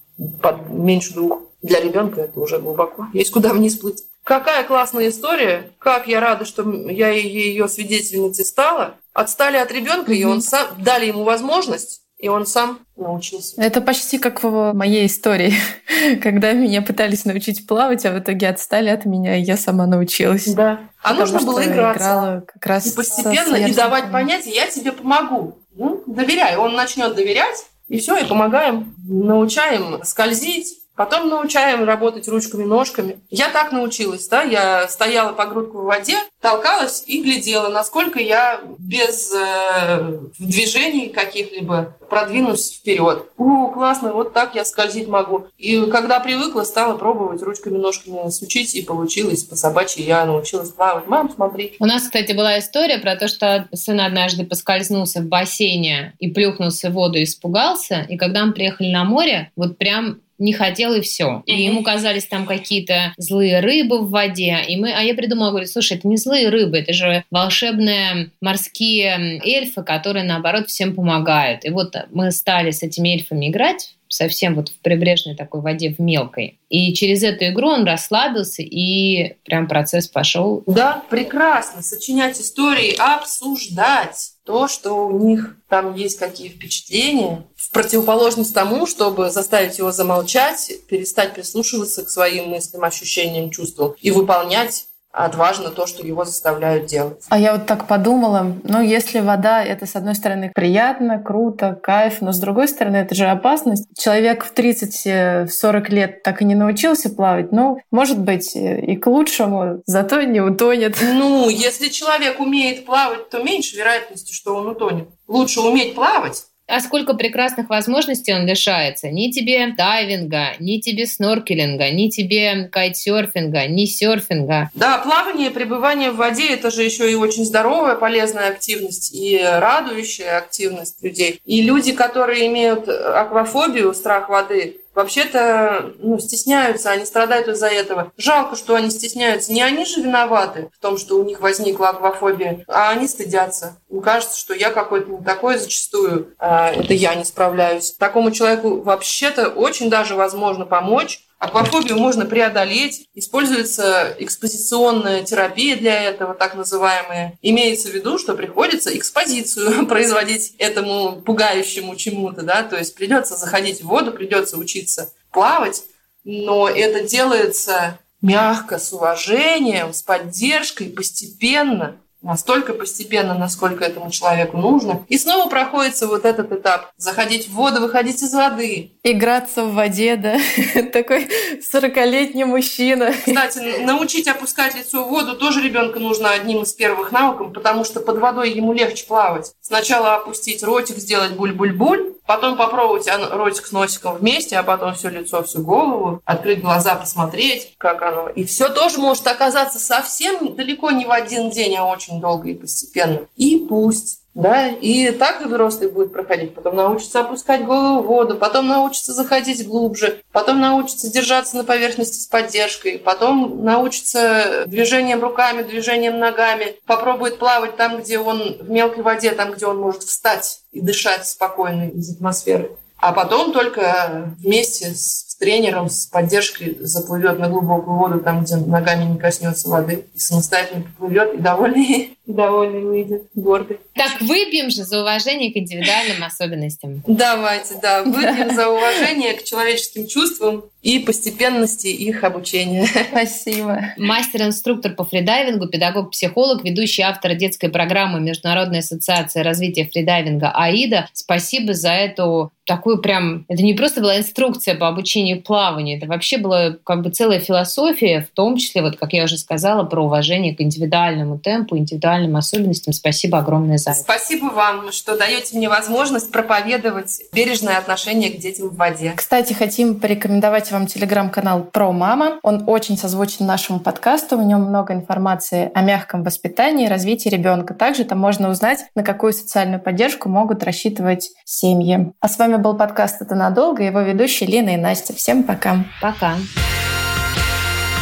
под 0.43 0.69
меньше 0.69 1.15
двух. 1.15 1.43
Для 1.63 1.81
ребенка 1.81 2.23
это 2.23 2.41
уже 2.41 2.59
глубоко. 2.59 3.07
Есть 3.15 3.31
куда 3.31 3.53
вниз 3.53 3.77
плыть. 3.77 4.05
Какая 4.25 4.65
классная 4.65 5.09
история. 5.09 5.71
Как 5.79 6.09
я 6.09 6.21
рада, 6.21 6.45
что 6.45 6.69
я 6.71 7.11
ее 7.11 7.69
свидетельницей 7.69 8.45
стала. 8.45 8.97
Отстали 9.13 9.57
от 9.59 9.71
ребенка, 9.71 10.13
и 10.13 10.25
он 10.25 10.43
сам 10.43 10.67
дали 10.83 11.07
ему 11.07 11.25
возможность 11.25 12.04
и 12.25 12.29
он 12.29 12.47
сам 12.47 12.79
научился. 12.97 13.61
Это 13.61 13.83
почти 13.83 14.19
как 14.19 14.43
в 14.43 14.73
моей 14.73 15.05
истории, 15.09 15.53
когда 16.23 16.55
меня 16.55 16.81
пытались 16.81 17.27
научить 17.27 17.67
плавать, 17.67 18.07
а 18.07 18.13
в 18.13 18.19
итоге 18.19 18.49
отстали 18.49 18.89
от 18.89 19.05
меня, 19.05 19.37
и 19.37 19.43
я 19.43 19.59
сама 19.59 19.87
научилась. 19.87 20.47
Да. 20.47 20.81
А 21.03 21.13
нужно 21.13 21.41
было 21.41 21.63
играться. 21.63 22.45
Как 22.51 22.65
раз 22.65 22.87
и 22.87 22.97
постепенно, 22.97 23.57
и 23.57 23.75
давать 23.75 24.11
понять, 24.11 24.47
я 24.47 24.67
тебе 24.69 24.93
помогу. 24.93 25.59
Ну, 25.75 26.03
доверяй. 26.07 26.57
Он 26.57 26.75
начнет 26.75 27.15
доверять, 27.15 27.67
и 27.89 27.99
все, 27.99 28.17
и 28.17 28.25
помогаем, 28.25 28.95
научаем 29.07 30.03
скользить, 30.03 30.79
Потом 30.97 31.29
научаем 31.29 31.85
работать 31.85 32.29
ручками-ножками. 32.29 33.19
Я 33.31 33.49
так 33.49 33.73
научилась, 33.73 34.29
да, 34.29 34.43
я 34.43 34.87
стояла 34.89 35.33
по 35.33 35.47
грудку 35.47 35.79
в 35.79 35.85
воде, 35.85 36.17
толкалась 36.41 37.03
и 37.07 37.23
глядела, 37.23 37.69
насколько 37.69 38.21
я 38.21 38.61
без 38.79 39.33
э, 39.35 40.19
движений 40.39 41.09
каких-либо 41.09 41.97
продвинусь 42.09 42.71
вперед. 42.71 43.27
О, 43.37 43.69
классно, 43.69 44.13
вот 44.13 44.33
так 44.33 44.55
я 44.55 44.65
скользить 44.65 45.09
могу. 45.09 45.47
И 45.59 45.85
когда 45.87 46.21
привыкла, 46.21 46.63
стала 46.63 46.97
пробовать 46.97 47.43
ручками-ножками 47.43 48.31
сучить, 48.31 48.75
и 48.75 48.83
получилось 48.83 49.43
по 49.43 49.57
собачьи. 49.57 50.05
Я 50.05 50.25
научилась 50.25 50.71
плавать. 50.71 51.09
Мам, 51.09 51.31
смотри. 51.35 51.75
У 51.81 51.87
нас, 51.87 52.05
кстати, 52.05 52.33
была 52.33 52.59
история 52.59 52.99
про 52.99 53.17
то, 53.17 53.27
что 53.27 53.67
сын 53.73 54.01
однажды 54.01 54.47
поскользнулся 54.47 55.21
в 55.21 55.27
бассейне 55.27 56.15
и 56.21 56.31
плюхнулся 56.31 56.91
в 56.91 56.93
воду, 56.93 57.21
испугался. 57.23 58.07
И 58.09 58.17
когда 58.17 58.45
мы 58.45 58.53
приехали 58.53 58.93
на 58.93 59.05
море, 59.05 59.51
вот 59.57 59.77
прям 59.77 60.21
не 60.39 60.53
хотел 60.53 60.95
и 60.95 61.01
все. 61.01 61.43
И 61.47 61.63
ему 61.63 61.83
казались 61.83 62.27
там 62.27 62.47
какие-то 62.47 63.15
злые 63.17 63.61
рыбы 63.61 64.01
в 64.01 64.11
воде. 64.11 64.59
И 64.69 64.77
мы, 64.77 64.93
а 64.93 65.03
я 65.03 65.15
придумала, 65.15 65.51
говорю, 65.51 65.67
слушай, 65.67 65.97
это 65.97 66.09
не 66.09 66.17
злые 66.17 66.49
рыбы, 66.49 66.79
это 66.79 66.93
же 66.93 67.25
волшебные 67.31 68.31
морские 68.41 69.41
эльфы, 69.45 69.83
которые 69.83 70.25
наоборот 70.25 70.69
всем 70.69 70.95
помогают. 70.95 71.65
И 71.65 71.71
вот 71.71 71.95
мы 72.11 72.31
стали 72.31 72.71
с 72.71 72.83
этими 72.83 73.11
эльфами 73.11 73.49
играть 73.49 73.95
совсем 74.09 74.55
вот 74.55 74.69
в 74.69 74.79
прибрежной 74.79 75.35
такой 75.35 75.61
воде, 75.61 75.93
в 75.93 75.99
мелкой. 75.99 76.59
И 76.69 76.95
через 76.95 77.23
эту 77.23 77.47
игру 77.47 77.69
он 77.69 77.85
расслабился, 77.85 78.63
и 78.63 79.35
прям 79.45 79.67
процесс 79.67 80.07
пошел. 80.07 80.63
Да, 80.67 81.03
прекрасно. 81.11 81.83
Сочинять 81.83 82.41
истории, 82.41 82.95
обсуждать 82.97 84.34
то, 84.45 84.69
что 84.69 85.07
у 85.07 85.19
них 85.19 85.57
там 85.69 85.95
есть 85.95 86.19
какие 86.19 86.49
впечатления, 86.49 87.47
в 87.57 87.71
противоположность 87.71 88.55
тому, 88.55 88.87
чтобы 88.87 89.31
заставить 89.31 89.79
его 89.79 89.91
замолчать, 89.91 90.71
перестать 90.89 91.35
прислушиваться 91.35 92.05
к 92.05 92.11
своим 92.11 92.51
мыслям, 92.51 92.85
ощущениям, 92.85 93.51
чувствам 93.51 93.95
и 94.01 94.11
выполнять 94.11 94.87
отважно 95.15 95.71
то, 95.71 95.87
что 95.87 96.05
его 96.05 96.25
заставляют 96.25 96.87
делать. 96.87 97.23
А 97.29 97.39
я 97.39 97.53
вот 97.53 97.67
так 97.67 97.87
подумала, 97.87 98.53
ну, 98.65 98.83
если 98.83 99.21
вода, 99.21 99.63
это, 99.65 99.87
с 99.87 99.95
одной 99.95 100.15
стороны, 100.15 100.51
приятно, 100.55 101.21
круто, 101.21 101.79
кайф, 101.81 102.21
но 102.21 102.33
с 102.33 102.39
другой 102.39 102.69
стороны, 102.69 102.97
это 102.97 103.15
же 103.15 103.27
опасность. 103.27 103.87
Человек 103.97 104.45
в 104.45 104.53
30-40 104.53 105.91
лет 105.91 106.23
так 106.23 106.43
и 106.43 106.45
не 106.45 106.55
научился 106.55 107.11
плавать, 107.11 107.53
ну, 107.53 107.79
может 107.91 108.19
быть, 108.19 108.57
и 108.57 108.97
к 108.97 109.07
лучшему, 109.07 109.83
зато 109.87 110.23
не 110.23 110.41
утонет. 110.41 110.97
Ну, 111.01 111.49
если 111.49 111.89
человек 111.89 112.41
умеет 112.41 112.85
плавать, 112.85 113.31
то 113.31 113.43
меньше 113.43 113.77
вероятности, 113.77 114.33
что 114.33 114.57
он 114.57 114.69
утонет. 114.69 115.09
Лучше 115.29 115.61
уметь 115.61 115.95
плавать, 115.95 116.45
а 116.67 116.81
сколько 116.81 117.15
прекрасных 117.15 117.69
возможностей 117.69 118.33
он 118.33 118.47
лишается. 118.47 119.09
Ни 119.11 119.31
тебе 119.31 119.75
дайвинга, 119.77 120.55
ни 120.59 120.79
тебе 120.79 121.07
сноркелинга, 121.07 121.91
ни 121.91 122.09
тебе 122.09 122.69
кайтсерфинга, 122.71 123.67
ни 123.67 123.85
серфинга. 123.85 124.71
Да, 124.75 124.99
плавание, 124.99 125.51
пребывание 125.51 126.11
в 126.11 126.17
воде– 126.17 126.49
это 126.51 126.71
же 126.71 126.83
еще 126.83 127.11
и 127.11 127.15
очень 127.15 127.45
здоровая, 127.45 127.97
полезная 127.97 128.49
активность 128.49 129.15
и 129.15 129.39
радующая 129.43 130.39
активность 130.39 131.03
людей. 131.03 131.41
И 131.45 131.63
люди, 131.63 131.93
которые 131.93 132.47
имеют 132.47 132.89
аквафобию, 132.89 133.93
страх 133.95 134.29
воды, 134.29 134.81
вообще-то 134.95 135.95
ну, 135.99 136.19
стесняются, 136.19 136.91
они 136.91 137.05
страдают 137.05 137.49
из-за 137.49 137.69
этого. 137.69 138.13
Жалко, 138.17 138.57
что 138.57 138.75
они 138.75 138.91
стесняются. 138.91 139.53
Не 139.53 139.63
они 139.63 139.85
же 139.85 140.01
виноваты 140.01 140.71
в 140.77 140.81
том, 140.81 140.99
что 140.99 141.19
у 141.19 141.25
них 141.25 141.41
возникла 141.41 141.91
аквафобия, 141.91 142.65
а 142.69 142.91
они 142.91 143.09
стыдятся. 143.09 143.77
Им 143.91 144.01
кажется, 144.01 144.39
что 144.39 144.55
я 144.55 144.71
какой-то 144.71 145.11
не 145.11 145.25
такой 145.25 145.59
зачастую, 145.59 146.35
а 146.39 146.71
это 146.71 146.95
я 146.95 147.15
не 147.15 147.25
справляюсь. 147.25 147.93
Такому 147.93 148.31
человеку 148.31 148.81
вообще-то 148.83 149.49
очень 149.49 149.91
даже 149.91 150.15
возможно 150.15 150.67
помочь, 150.67 151.21
Аквафобию 151.45 151.99
можно 151.99 152.25
преодолеть. 152.25 153.07
Используется 153.15 154.15
экспозиционная 154.19 155.23
терапия 155.23 155.77
для 155.77 156.03
этого, 156.03 156.35
так 156.35 156.55
называемая. 156.55 157.39
Имеется 157.43 157.89
в 157.89 157.93
виду, 157.95 158.19
что 158.19 158.35
приходится 158.35 158.97
экспозицию 158.97 159.87
производить 159.89 160.55
этому 160.59 161.21
пугающему 161.21 161.97
чему-то, 161.97 162.43
да, 162.43 162.63
то 162.63 162.77
есть 162.77 162.95
придется 162.95 163.37
заходить 163.37 163.83
в 163.83 163.87
воду, 163.87 164.13
придется 164.13 164.57
учиться 164.57 165.13
плавать, 165.31 165.83
но 166.25 166.69
это 166.69 167.07
делается 167.07 167.99
мягко, 168.23 168.79
с 168.79 168.93
уважением, 168.93 169.93
с 169.93 170.03
поддержкой, 170.03 170.89
постепенно 170.89 171.97
настолько 172.25 172.73
постепенно, 172.73 173.35
насколько 173.35 173.85
этому 173.85 174.11
человеку 174.11 174.57
нужно. 174.57 175.05
И 175.09 175.19
снова 175.19 175.49
проходится 175.49 176.07
вот 176.07 176.25
этот 176.25 176.51
этап. 176.53 176.91
Заходить 176.97 177.49
в 177.49 177.53
воду, 177.53 177.81
выходить 177.81 178.23
из 178.23 178.33
воды. 178.35 178.93
Играться 179.03 179.65
в 179.65 179.75
воде, 179.75 180.17
да. 180.17 180.39
Такой 180.93 181.29
40-летний 181.73 182.45
мужчина. 182.45 183.13
Кстати, 183.27 183.83
научить 183.83 184.27
опускать 184.27 184.75
лицо 184.75 185.05
в 185.05 185.09
воду 185.09 185.37
тоже 185.37 185.63
ребенка 185.63 186.01
нужно 186.01 186.31
одним 186.31 186.63
из 186.63 186.73
первых 186.73 187.13
навыков, 187.13 187.53
потому 187.53 187.85
что 187.85 188.01
под 188.01 188.19
водой 188.19 188.51
ему 188.51 188.73
легче 188.73 189.07
плавать. 189.07 189.53
Сначала 189.61 190.17
опустить 190.17 190.63
ротик, 190.63 190.97
сделать 190.97 191.33
буль-буль-буль, 191.33 192.15
потом 192.27 192.57
попробовать 192.57 193.09
ротик 193.31 193.67
с 193.67 193.73
носиком 193.73 194.17
вместе, 194.17 194.57
а 194.57 194.63
потом 194.63 194.95
все 194.95 195.09
лицо, 195.11 195.43
всю 195.43 195.63
голову, 195.63 196.21
открыть 196.25 196.61
глаза, 196.61 196.95
посмотреть, 196.95 197.75
как 197.79 198.03
оно. 198.03 198.29
И 198.29 198.45
все 198.45 198.69
тоже 198.69 198.99
может 198.99 199.27
оказаться 199.27 199.79
совсем 199.79 200.55
далеко 200.55 200.91
не 200.91 201.05
в 201.05 201.11
один 201.11 201.51
день, 201.51 201.77
а 201.77 201.85
очень 201.85 202.14
долго 202.21 202.49
и 202.49 202.55
постепенно. 202.55 203.21
И 203.37 203.67
пусть 203.69 204.21
да, 204.35 204.67
и 204.69 205.13
так 205.13 205.43
и 205.43 205.45
взрослый 205.45 205.89
будет 205.89 206.13
проходить. 206.13 206.55
Потом 206.55 206.75
научится 206.75 207.21
опускать 207.21 207.65
голову 207.65 208.03
в 208.03 208.07
воду, 208.07 208.35
потом 208.35 208.67
научится 208.67 209.13
заходить 209.13 209.67
глубже, 209.67 210.23
потом 210.33 210.61
научится 210.61 211.11
держаться 211.11 211.57
на 211.57 211.63
поверхности 211.63 212.21
с 212.21 212.27
поддержкой, 212.27 212.99
потом 212.99 213.65
научится 213.65 214.65
движением 214.67 215.23
руками, 215.23 215.63
движением 215.63 216.19
ногами, 216.19 216.75
попробует 216.85 217.39
плавать 217.39 217.77
там, 217.77 218.01
где 218.01 218.19
он 218.19 218.59
в 218.61 218.71
мелкой 218.71 219.05
воде, 219.05 219.31
там, 219.31 219.53
где 219.53 219.67
он 219.67 219.79
может 219.79 220.03
встать 220.03 220.63
и 220.73 220.81
дышать 220.81 221.27
спокойно 221.29 221.91
из 221.91 222.17
атмосферы. 222.17 222.73
А 222.97 223.13
потом 223.13 223.53
только 223.53 224.35
вместе 224.39 224.95
с 224.95 225.24
тренером, 225.35 225.89
с 225.89 226.07
поддержкой 226.07 226.77
заплывет 226.81 227.39
на 227.39 227.49
глубокую 227.49 227.97
воду, 227.97 228.21
там, 228.21 228.45
где 228.45 228.57
ногами 228.57 229.05
не 229.05 229.19
коснется 229.19 229.69
воды, 229.69 230.07
и 230.15 230.19
самостоятельно 230.19 230.85
поплывет, 230.85 231.35
и 231.35 231.39
довольный, 231.39 232.19
довольный 232.27 232.83
выйдет, 232.83 233.25
гордый. 233.35 233.79
Так 233.95 234.21
выпьем 234.21 234.71
же 234.71 234.85
за 234.85 235.03
уважение 235.03 235.53
к 235.53 235.57
индивидуальным 235.57 236.23
особенностям. 236.25 237.03
Давайте, 237.07 237.75
да, 237.83 238.03
выпьем 238.03 238.55
за 238.55 238.69
уважение 238.69 239.35
к 239.35 239.45
человеческим 239.45 240.07
чувствам 240.07 240.65
и 240.83 240.99
постепенности 240.99 241.87
их 241.89 242.25
обучения. 242.25 242.87
Спасибо. 243.11 243.81
Мастер-инструктор 243.97 244.95
по 244.95 245.05
фридайвингу, 245.05 245.69
педагог-психолог, 245.69 246.65
ведущий 246.65 247.03
автор 247.03 247.35
детской 247.35 247.69
программы 247.69 248.21
Международной 248.21 248.81
ассоциации 248.81 249.41
развития 249.41 249.89
фридайвинга 249.91 250.51
АИДа. 250.51 251.09
Спасибо 251.13 251.73
за 251.73 251.91
эту 251.91 252.53
такую 252.67 252.99
прям... 252.99 253.45
Это 253.49 253.63
не 253.63 253.75
просто 253.75 254.01
была 254.01 254.19
инструкция 254.19 254.75
по 254.75 254.89
обучению 254.89 255.43
плаванию, 255.43 255.99
это 255.99 256.07
вообще 256.07 256.39
была 256.39 256.77
как 256.85 257.03
бы 257.03 257.11
целая 257.11 257.41
философия, 257.41 258.21
в 258.21 258.35
том 258.35 258.57
числе, 258.57 258.83
вот 258.83 258.97
как 258.97 259.13
я 259.13 259.25
уже 259.25 259.37
сказала, 259.37 259.85
про 259.85 260.05
уважение 260.05 260.55
к 260.55 260.61
индивидуальному 260.61 261.39
темпу, 261.39 261.77
индивидуальным 262.15 262.37
особенностям. 262.37 262.93
Спасибо 262.93 263.39
огромное 263.39 263.79
за 263.79 263.91
это. 263.91 264.01
Спасибо 264.01 264.47
вам, 264.47 264.93
что 264.93 265.17
даете 265.17 265.57
мне 265.57 265.69
возможность 265.69 266.31
проповедовать 266.31 267.23
бережное 267.33 267.79
отношение 267.79 268.31
к 268.31 268.39
детям 268.39 268.69
в 268.69 268.77
воде. 268.77 269.13
Кстати, 269.17 269.53
хотим 269.53 270.01
порекомендовать 270.01 270.71
вам 270.71 270.87
телеграм-канал 270.87 271.65
«Про 271.65 271.93
мама». 271.93 272.39
Он 272.43 272.65
очень 272.67 272.97
созвучен 272.97 273.47
нашему 273.47 273.81
подкасту, 273.81 274.37
в 274.37 274.43
нем 274.43 274.63
много 274.63 274.95
информации 274.95 275.71
о 275.75 275.83
мягком 275.83 276.23
воспитании 276.23 276.87
и 276.87 276.89
развитии 276.89 277.29
ребенка. 277.29 277.75
Также 277.75 278.05
там 278.05 278.19
можно 278.19 278.49
узнать, 278.49 278.87
на 278.95 279.03
какую 279.03 279.33
социальную 279.33 279.81
поддержку 279.81 280.29
могут 280.29 280.63
рассчитывать 280.63 281.31
семьи. 281.45 282.13
А 282.21 282.29
с 282.29 282.39
вами 282.39 282.57
был 282.57 282.77
подкаст 282.77 283.23
«Это 283.23 283.35
надолго», 283.35 283.83
его 283.83 284.01
ведущие 284.01 284.49
Лена 284.49 284.71
и 284.71 284.77
Настя. 284.77 285.15
Всем 285.15 285.43
пока. 285.43 285.85
Пока. 286.01 286.35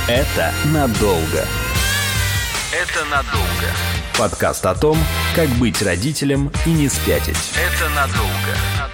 Это 0.08 0.52
надолго. 0.72 1.46
Это 2.72 3.04
надолго. 3.10 4.01
Подкаст 4.18 4.66
о 4.66 4.74
том, 4.74 4.96
как 5.34 5.48
быть 5.50 5.80
родителем 5.82 6.50
и 6.66 6.70
не 6.70 6.88
спятить. 6.88 7.36
Это 7.56 7.88
надолго. 7.90 8.90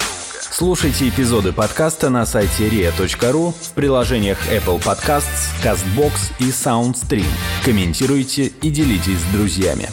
Слушайте 0.50 1.08
эпизоды 1.08 1.52
подкаста 1.52 2.08
на 2.08 2.24
сайте 2.24 2.68
ria.ru 2.68 3.52
в 3.52 3.70
приложениях 3.74 4.38
Apple 4.48 4.82
Podcasts, 4.82 5.50
CastBox 5.62 6.12
и 6.38 6.50
SoundStream. 6.50 7.26
Комментируйте 7.64 8.46
и 8.46 8.70
делитесь 8.70 9.18
с 9.18 9.32
друзьями. 9.32 9.88